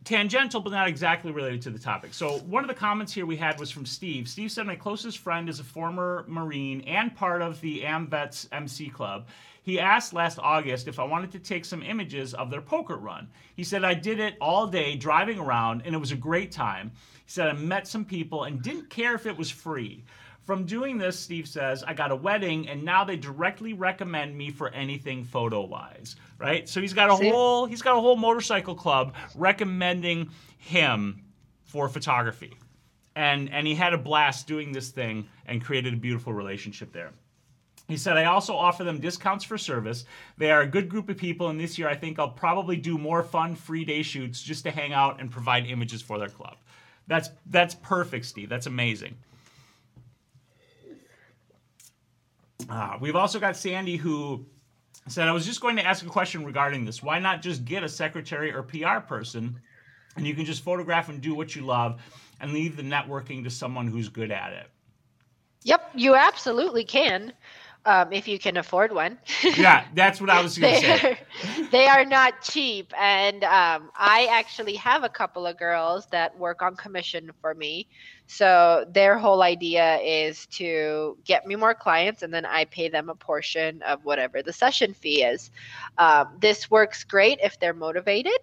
[0.05, 2.13] tangential, but not exactly related to the topic.
[2.13, 4.29] So one of the comments here we had was from Steve.
[4.29, 8.87] Steve said, "My closest friend is a former Marine and part of the AmVets MC
[8.87, 9.27] Club.
[9.63, 13.27] He asked last August if I wanted to take some images of their poker run.
[13.53, 16.93] He said I did it all day driving around, and it was a great time.
[17.29, 20.03] He said I met some people and didn't care if it was free."
[20.41, 24.49] From doing this, Steve says, I got a wedding and now they directly recommend me
[24.49, 26.15] for anything photo wise.
[26.39, 26.67] Right?
[26.67, 27.29] So he's got a See?
[27.29, 31.21] whole he's got a whole motorcycle club recommending him
[31.65, 32.57] for photography.
[33.15, 37.11] And and he had a blast doing this thing and created a beautiful relationship there.
[37.87, 40.05] He said, I also offer them discounts for service.
[40.39, 42.97] They are a good group of people, and this year I think I'll probably do
[42.97, 46.57] more fun free day shoots just to hang out and provide images for their club.
[47.09, 48.49] That's that's perfect, Steve.
[48.49, 49.17] That's amazing.
[52.69, 54.45] Uh, we've also got Sandy who
[55.07, 57.01] said, I was just going to ask a question regarding this.
[57.01, 59.59] Why not just get a secretary or PR person
[60.15, 61.99] and you can just photograph and do what you love
[62.41, 64.67] and leave the networking to someone who's good at it?
[65.63, 67.33] Yep, you absolutely can,
[67.85, 69.17] um, if you can afford one.
[69.57, 71.11] Yeah, that's what I was going to say.
[71.11, 76.37] are, they are not cheap, and um, I actually have a couple of girls that
[76.37, 77.87] work on commission for me.
[78.27, 83.09] So their whole idea is to get me more clients and then I pay them
[83.09, 85.49] a portion of whatever the session fee is.
[85.97, 88.37] Um, this works great if they're motivated.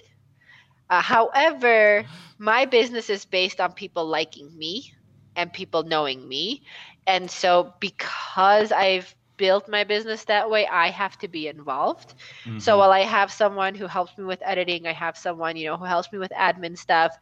[0.91, 2.05] Uh, however,
[2.39, 4.93] my business is based on people liking me
[5.37, 6.63] and people knowing me.
[7.07, 12.15] And so because I've built my business that way, I have to be involved.
[12.45, 12.59] Mm-hmm.
[12.59, 15.77] So while I have someone who helps me with editing, I have someone, you know,
[15.77, 17.19] who helps me with admin stuff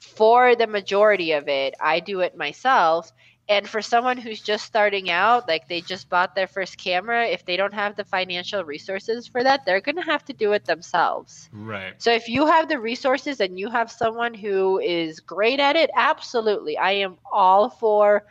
[0.00, 3.12] for the majority of it, I do it myself.
[3.48, 7.44] And for someone who's just starting out, like they just bought their first camera, if
[7.44, 10.64] they don't have the financial resources for that, they're going to have to do it
[10.64, 11.48] themselves.
[11.52, 11.94] Right.
[11.98, 15.90] So if you have the resources and you have someone who is great at it,
[15.94, 16.76] absolutely.
[16.76, 18.26] I am all for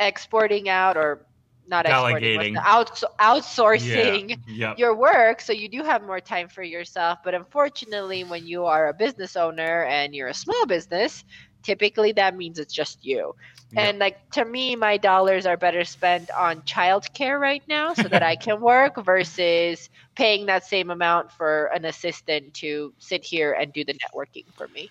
[0.00, 1.24] exporting out or
[1.68, 4.68] not delegating, out, outsourcing yeah.
[4.70, 4.78] yep.
[4.78, 7.18] your work so you do have more time for yourself.
[7.24, 11.24] But unfortunately, when you are a business owner and you're a small business,
[11.62, 13.34] typically that means it's just you.
[13.72, 13.84] Yep.
[13.84, 18.22] And like to me, my dollars are better spent on childcare right now so that
[18.22, 23.72] I can work versus paying that same amount for an assistant to sit here and
[23.72, 24.90] do the networking for me.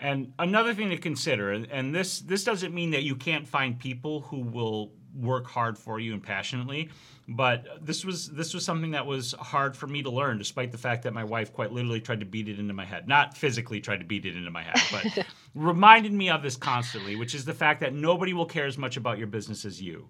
[0.00, 4.20] And another thing to consider, and this this doesn't mean that you can't find people
[4.20, 6.90] who will work hard for you and passionately.
[7.28, 10.78] But this was this was something that was hard for me to learn, despite the
[10.78, 13.06] fact that my wife quite literally tried to beat it into my head.
[13.06, 17.16] Not physically tried to beat it into my head, but reminded me of this constantly,
[17.16, 20.08] which is the fact that nobody will care as much about your business as you.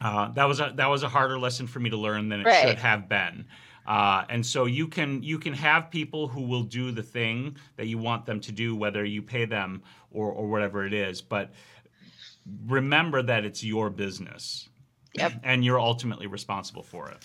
[0.00, 2.46] Uh, that was a that was a harder lesson for me to learn than it
[2.46, 2.68] right.
[2.68, 3.46] should have been.
[3.86, 7.86] Uh, and so you can you can have people who will do the thing that
[7.86, 11.20] you want them to do, whether you pay them or, or whatever it is.
[11.20, 11.50] But
[12.66, 14.68] remember that it's your business.
[15.14, 15.32] Yep.
[15.42, 17.18] And you're ultimately responsible for it.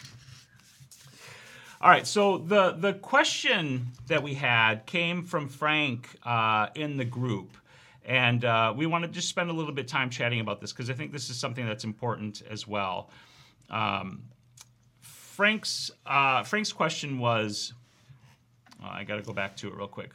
[1.80, 7.06] All right, so the the question that we had came from Frank uh, in the
[7.06, 7.56] group,
[8.04, 10.74] and uh, we want to just spend a little bit of time chatting about this
[10.74, 13.12] because I think this is something that's important as well.
[13.70, 14.24] Um,
[15.02, 17.74] Frank's uh, Frank's question was,
[18.84, 20.14] I got to go back to it real quick.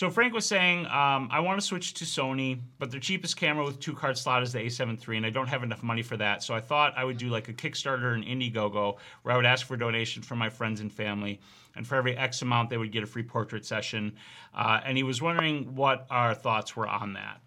[0.00, 3.66] So Frank was saying, um, I want to switch to Sony, but their cheapest camera
[3.66, 6.16] with two card slot is the A7 III, and I don't have enough money for
[6.16, 6.42] that.
[6.42, 9.66] So I thought I would do like a Kickstarter and Indiegogo, where I would ask
[9.66, 11.38] for donations from my friends and family,
[11.76, 14.16] and for every X amount, they would get a free portrait session.
[14.54, 17.42] Uh, and he was wondering what our thoughts were on that.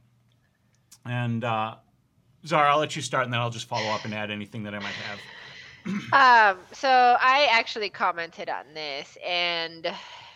[1.06, 1.78] And uh,
[2.45, 4.76] Zara, I'll let you start, and then I'll just follow up and add anything that
[4.76, 5.20] I might have.
[6.54, 9.91] um, so I actually commented on this, and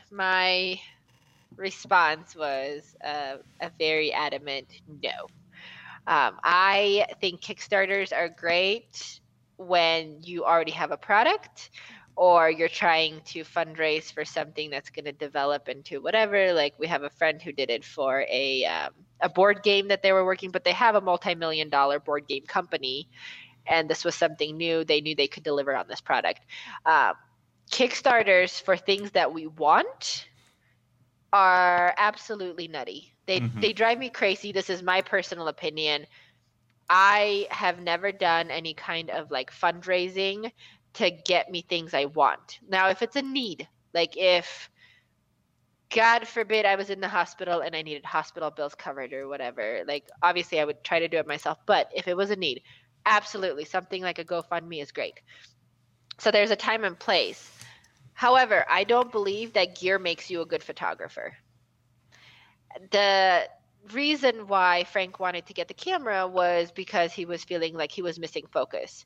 [0.09, 0.79] my
[1.55, 4.67] response was uh, a very adamant
[5.01, 5.27] no.
[6.07, 9.19] Um, I think Kickstarters are great
[9.57, 11.71] when you already have a product
[12.15, 16.53] or you're trying to fundraise for something that's going to develop into whatever.
[16.53, 20.01] Like we have a friend who did it for a um, a board game that
[20.01, 23.07] they were working, but they have a multi-million dollar board game company,
[23.67, 24.83] and this was something new.
[24.83, 26.41] They knew they could deliver on this product.
[26.85, 27.13] Um,
[27.71, 30.27] Kickstarters for things that we want
[31.37, 33.13] are absolutely nutty.
[33.27, 33.59] They mm-hmm.
[33.59, 34.51] they drive me crazy.
[34.51, 36.07] This is my personal opinion.
[36.89, 40.51] I have never done any kind of like fundraising
[40.93, 42.57] to get me things I want.
[42.67, 44.67] Now, if it's a need, like if
[45.93, 49.83] God forbid I was in the hospital and I needed hospital bills covered or whatever,
[49.87, 51.59] like obviously I would try to do it myself.
[51.67, 52.63] But if it was a need,
[53.05, 55.19] absolutely something like a GoFundMe is great.
[56.17, 57.56] So there's a time and place.
[58.17, 61.37] However, I don't believe that gear makes you a good photographer.
[62.89, 63.47] The
[63.93, 68.01] reason why Frank wanted to get the camera was because he was feeling like he
[68.01, 69.05] was missing focus.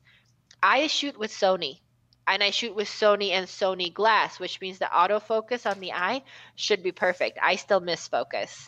[0.64, 1.82] I shoot with Sony
[2.26, 6.24] and I shoot with Sony and Sony glass, which means the autofocus on the eye
[6.56, 7.38] should be perfect.
[7.42, 8.66] I still miss focus.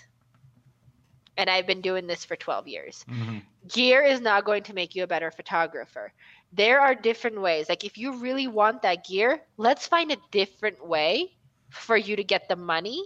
[1.38, 3.06] And I've been doing this for 12 years.
[3.10, 3.38] Mm-hmm.
[3.70, 6.12] Gear is not going to make you a better photographer
[6.54, 7.70] there are different ways.
[7.70, 11.32] Like if you really want that gear, let's find a different way
[11.72, 13.06] for you to get the money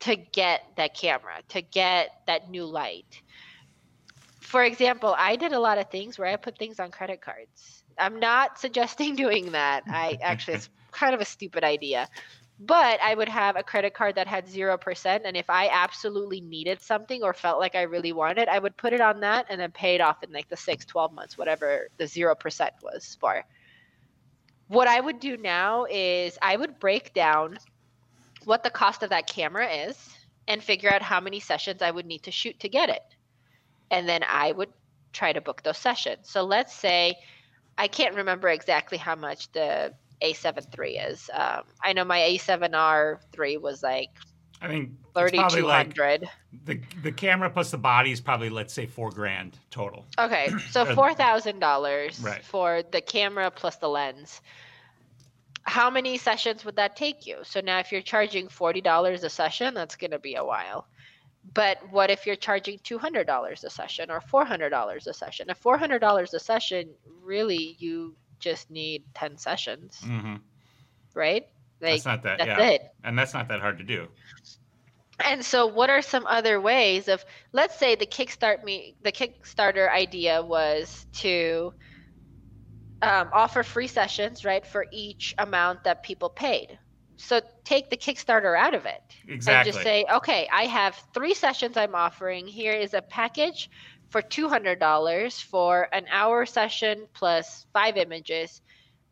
[0.00, 3.22] to get that camera, to get that new light.
[4.40, 7.84] For example, I did a lot of things where I put things on credit cards.
[7.98, 9.84] I'm not suggesting doing that.
[9.88, 12.08] I actually it's kind of a stupid idea
[12.58, 15.20] but I would have a credit card that had 0%.
[15.24, 18.92] And if I absolutely needed something or felt like I really wanted I would put
[18.92, 21.88] it on that and then pay it off in like the six, 12 months, whatever
[21.98, 23.44] the 0% was for.
[24.68, 27.58] What I would do now is I would break down
[28.44, 29.96] what the cost of that camera is
[30.48, 33.02] and figure out how many sessions I would need to shoot to get it.
[33.90, 34.70] And then I would
[35.12, 36.30] try to book those sessions.
[36.30, 37.16] So let's say
[37.76, 39.92] I can't remember exactly how much the
[40.22, 41.30] a7 III is.
[41.32, 44.10] Um, I know my A7R III was like
[44.60, 46.28] I think it's Thirty probably like hundred.
[46.64, 50.06] the the camera plus the body is probably let's say four grand total.
[50.18, 52.42] Okay, so four thousand dollars Right.
[52.42, 54.40] for the camera plus the lens.
[55.64, 57.38] How many sessions would that take you?
[57.42, 60.86] So now, if you're charging forty dollars a session, that's going to be a while.
[61.54, 65.12] But what if you're charging two hundred dollars a session or four hundred dollars a
[65.12, 65.50] session?
[65.50, 66.88] At four hundred dollars a session,
[67.22, 70.36] really, you just need ten sessions, hmm
[71.14, 71.46] right?
[71.80, 72.38] Like that's not that.
[72.38, 72.82] that's yeah, it.
[73.04, 74.08] and that's not that hard to do.
[75.24, 79.90] And so, what are some other ways of, let's say, the Kickstart me, the Kickstarter
[79.90, 81.72] idea was to
[83.02, 86.78] um, offer free sessions, right, for each amount that people paid.
[87.16, 89.70] So take the Kickstarter out of it Exactly.
[89.70, 92.46] and just say, okay, I have three sessions I'm offering.
[92.46, 93.70] Here is a package
[94.08, 98.60] for two hundred dollars for an hour session plus five images,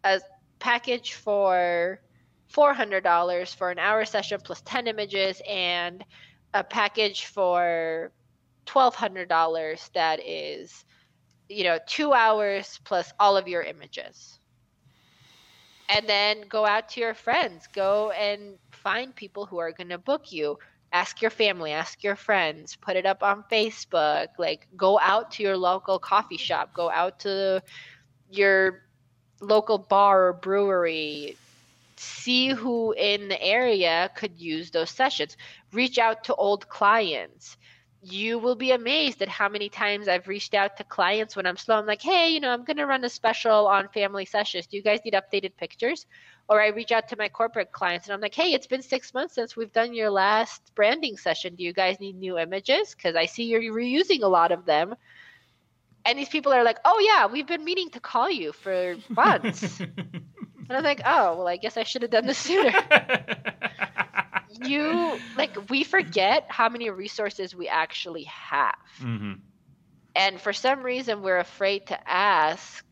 [0.04, 0.20] a
[0.58, 2.00] package for
[2.48, 6.04] four hundred dollars for an hour session plus ten images, and
[6.52, 8.12] a package for
[8.66, 10.84] twelve hundred dollars that is,
[11.48, 14.38] you know, two hours plus all of your images.
[15.88, 17.66] And then go out to your friends.
[17.74, 20.58] Go and find people who are going to book you
[20.94, 25.42] ask your family ask your friends put it up on facebook like go out to
[25.42, 27.60] your local coffee shop go out to
[28.30, 28.84] your
[29.40, 31.36] local bar or brewery
[31.96, 35.36] see who in the area could use those sessions
[35.72, 37.56] reach out to old clients
[38.06, 41.56] you will be amazed at how many times I've reached out to clients when I'm
[41.56, 41.76] slow.
[41.76, 44.66] I'm like, hey, you know, I'm going to run a special on family sessions.
[44.66, 46.04] Do you guys need updated pictures?
[46.48, 49.14] Or I reach out to my corporate clients and I'm like, hey, it's been six
[49.14, 51.54] months since we've done your last branding session.
[51.56, 52.94] Do you guys need new images?
[52.94, 54.94] Because I see you're reusing a lot of them.
[56.04, 59.80] And these people are like, oh, yeah, we've been meaning to call you for months.
[59.80, 62.72] and I'm like, oh, well, I guess I should have done this sooner.
[64.48, 68.74] you, like, we forget how many resources we actually have.
[68.98, 69.34] hmm
[70.14, 72.84] And for some reason, we're afraid to ask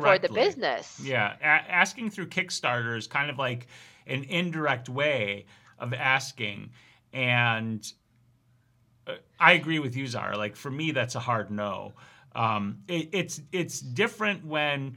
[0.00, 1.00] for the business.
[1.02, 3.66] Yeah, a- asking through Kickstarter is kind of like
[4.06, 5.46] an indirect way
[5.78, 6.70] of asking,
[7.12, 7.90] and
[9.06, 10.36] uh, I agree with you, Zara.
[10.36, 11.94] Like for me, that's a hard no.
[12.34, 14.96] Um, it, it's it's different when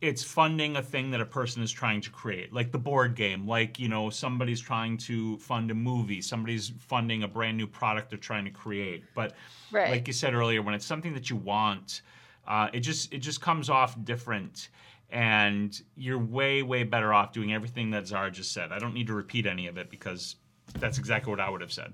[0.00, 3.46] it's funding a thing that a person is trying to create, like the board game.
[3.46, 8.10] Like you know, somebody's trying to fund a movie, somebody's funding a brand new product
[8.10, 9.04] they're trying to create.
[9.14, 9.34] But
[9.70, 9.90] Right.
[9.90, 12.02] like you said earlier, when it's something that you want,
[12.48, 14.70] uh, it just it just comes off different,
[15.10, 18.72] and you're way way better off doing everything that Zara just said.
[18.72, 20.36] I don't need to repeat any of it because
[20.78, 21.92] that's exactly what I would have said.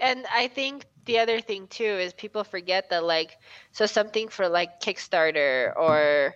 [0.00, 3.38] and I think the other thing too is people forget that like
[3.72, 6.34] so something for like Kickstarter or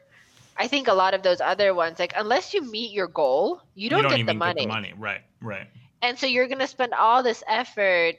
[0.56, 3.90] I think a lot of those other ones like unless you meet your goal, you
[3.90, 4.60] don't, get, even the money.
[4.60, 4.94] get the money.
[4.96, 5.66] Right, right.
[6.02, 8.16] And so you're gonna spend all this effort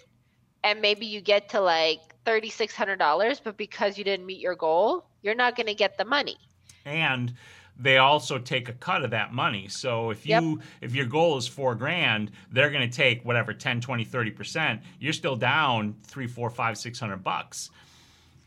[0.65, 4.39] and maybe you get to like thirty six hundred dollars, but because you didn't meet
[4.41, 6.37] your goal, you're not gonna get the money.
[6.85, 7.33] and
[7.77, 10.65] they also take a cut of that money so if you Yep.
[10.79, 15.11] if your goal is four grand they're going to take whatever 10 20 30% you're
[15.11, 17.71] still down three four five six hundred bucks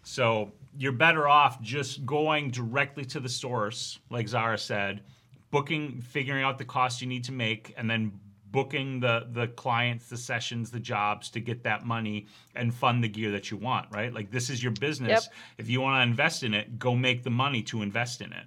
[0.02, 5.02] so you're better off just going directly to the source like zara said
[5.50, 8.10] booking figuring out the cost you need to make and then
[8.50, 13.08] booking the the clients the sessions the jobs to get that money and fund the
[13.08, 14.12] gear that you want right?
[14.12, 15.24] Like this is your business.
[15.24, 15.34] Yep.
[15.58, 18.44] if you want to invest in it go make the money to invest in it.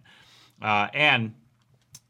[0.61, 1.33] Uh, and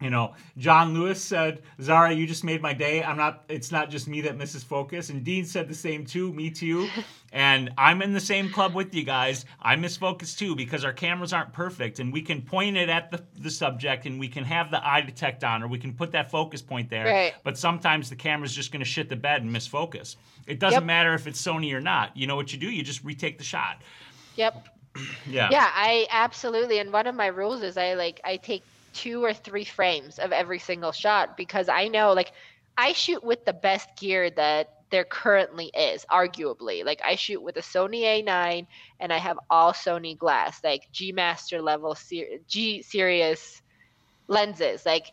[0.01, 3.03] you know, John Lewis said, "Zara, you just made my day.
[3.03, 3.43] I'm not.
[3.47, 6.33] It's not just me that misses focus." And Dean said the same too.
[6.33, 6.89] Me too.
[7.31, 9.45] and I'm in the same club with you guys.
[9.61, 13.11] I miss focus too because our cameras aren't perfect, and we can point it at
[13.11, 16.11] the, the subject, and we can have the eye detect on, or we can put
[16.13, 17.05] that focus point there.
[17.05, 17.33] Right.
[17.43, 20.17] But sometimes the camera's just going to shit the bed and miss focus.
[20.47, 20.83] It doesn't Yep.
[20.87, 22.17] matter if it's Sony or not.
[22.17, 22.69] You know what you do?
[22.69, 23.81] You just retake the shot.
[24.35, 24.67] Yep.
[25.25, 25.47] Yeah.
[25.51, 26.79] Yeah, I absolutely.
[26.79, 28.61] And one of my rules is I like I take
[28.93, 32.31] two or three frames of every single shot because I know like
[32.77, 36.85] I shoot with the best gear that there currently is, arguably.
[36.85, 38.67] Like I shoot with a Sony A9
[38.99, 41.97] and I have all Sony glass, like G Master level
[42.47, 43.61] G series
[44.27, 44.85] lenses.
[44.85, 45.07] Like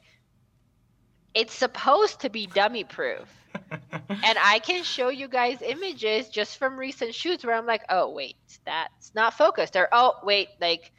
[1.35, 3.29] it's supposed to be dummy proof.
[3.71, 8.11] and I can show you guys images just from recent shoots where I'm like, oh
[8.11, 10.93] wait, that's not focused, or oh wait, like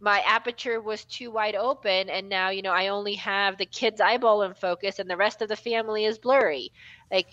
[0.00, 4.00] my aperture was too wide open, and now you know I only have the kid's
[4.00, 6.70] eyeball in focus, and the rest of the family is blurry.
[7.10, 7.26] Like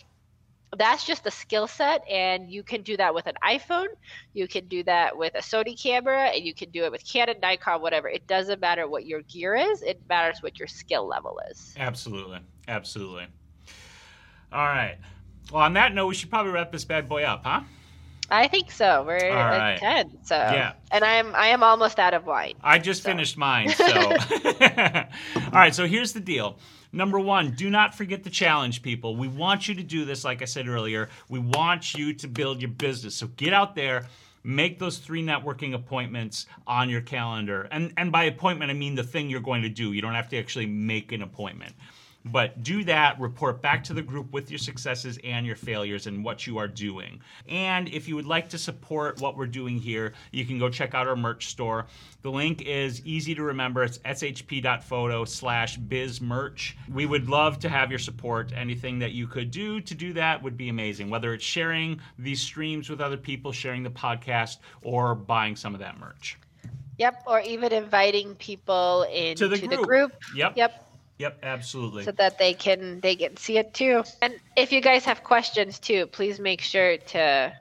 [0.77, 3.87] that's just a skill set, and you can do that with an iPhone,
[4.33, 7.37] you can do that with a Sony camera, and you can do it with Canon,
[7.41, 8.09] Nikon, whatever.
[8.09, 11.73] It doesn't matter what your gear is; it matters what your skill level is.
[11.77, 12.39] Absolutely.
[12.67, 13.27] Absolutely.
[14.51, 14.97] All right.
[15.51, 17.61] Well, on that note, we should probably wrap this bad boy up, huh?
[18.29, 19.03] I think so.
[19.07, 19.77] We're All at right.
[19.79, 20.17] ten.
[20.23, 20.73] So Yeah.
[20.91, 22.53] and I'm I am almost out of wine.
[22.63, 23.09] I just So.
[23.09, 23.85] finished mine, so.
[24.65, 26.57] All right, so here's the deal.
[26.91, 29.15] Number one, do not forget the challenge, people.
[29.15, 31.09] We want you to do this, like I said earlier.
[31.29, 33.15] We want you to build your business.
[33.15, 34.07] So get out there,
[34.43, 37.67] make those three networking appointments on your calendar.
[37.71, 39.91] And, and by appointment, I mean the thing you're going to do.
[39.91, 41.73] You don't have to actually make an appointment.
[42.31, 46.23] But do that, report back to the group with your successes and your failures and
[46.23, 47.21] what you are doing.
[47.47, 50.93] And if you would like to support what we're doing here, you can go check
[50.93, 51.87] out our merch store.
[52.21, 53.83] The link is easy to remember.
[53.83, 56.77] It's shp.photo slash biz merch.
[56.91, 58.51] We would love to have your support.
[58.55, 62.41] Anything that you could do to do that would be amazing, whether it's sharing these
[62.41, 66.37] streams with other people, sharing the podcast, or buying some of that merch.
[66.97, 67.23] Yep.
[67.27, 70.13] Or even inviting people into the the group.
[70.35, 70.57] Yep.
[70.57, 70.86] Yep.
[71.19, 72.03] Yep, absolutely.
[72.03, 74.03] so that they can they can see it too.
[74.21, 77.53] And if you guys have questions too, please make sure to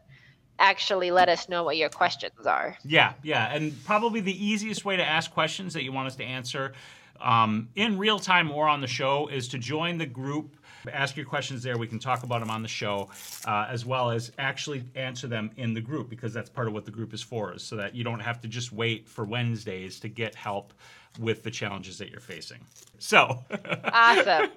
[0.59, 2.77] actually let us know what your questions are.
[2.85, 6.25] Yeah, yeah, and probably the easiest way to ask questions that you want us to
[6.25, 6.73] answer
[7.21, 10.57] um, in real time or on the show is to join the group.
[10.93, 11.77] Ask your questions there.
[11.77, 13.09] We can talk about them on the show,
[13.45, 16.85] uh, as well as actually answer them in the group because that's part of what
[16.85, 19.99] the group is for, is so that you don't have to just wait for Wednesdays
[20.01, 20.73] to get help
[21.19, 22.59] with the challenges that you're facing.
[22.99, 23.45] So,
[23.85, 24.51] Awesome.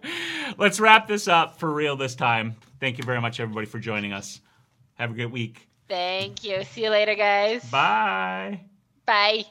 [0.57, 2.55] let's wrap this up for real this time.
[2.79, 4.39] Thank you very much, everybody, for joining us.
[4.95, 5.67] Have a great week.
[5.87, 6.63] Thank you.
[6.63, 7.63] See you later, guys.
[7.69, 8.61] Bye.
[9.05, 9.45] Bye.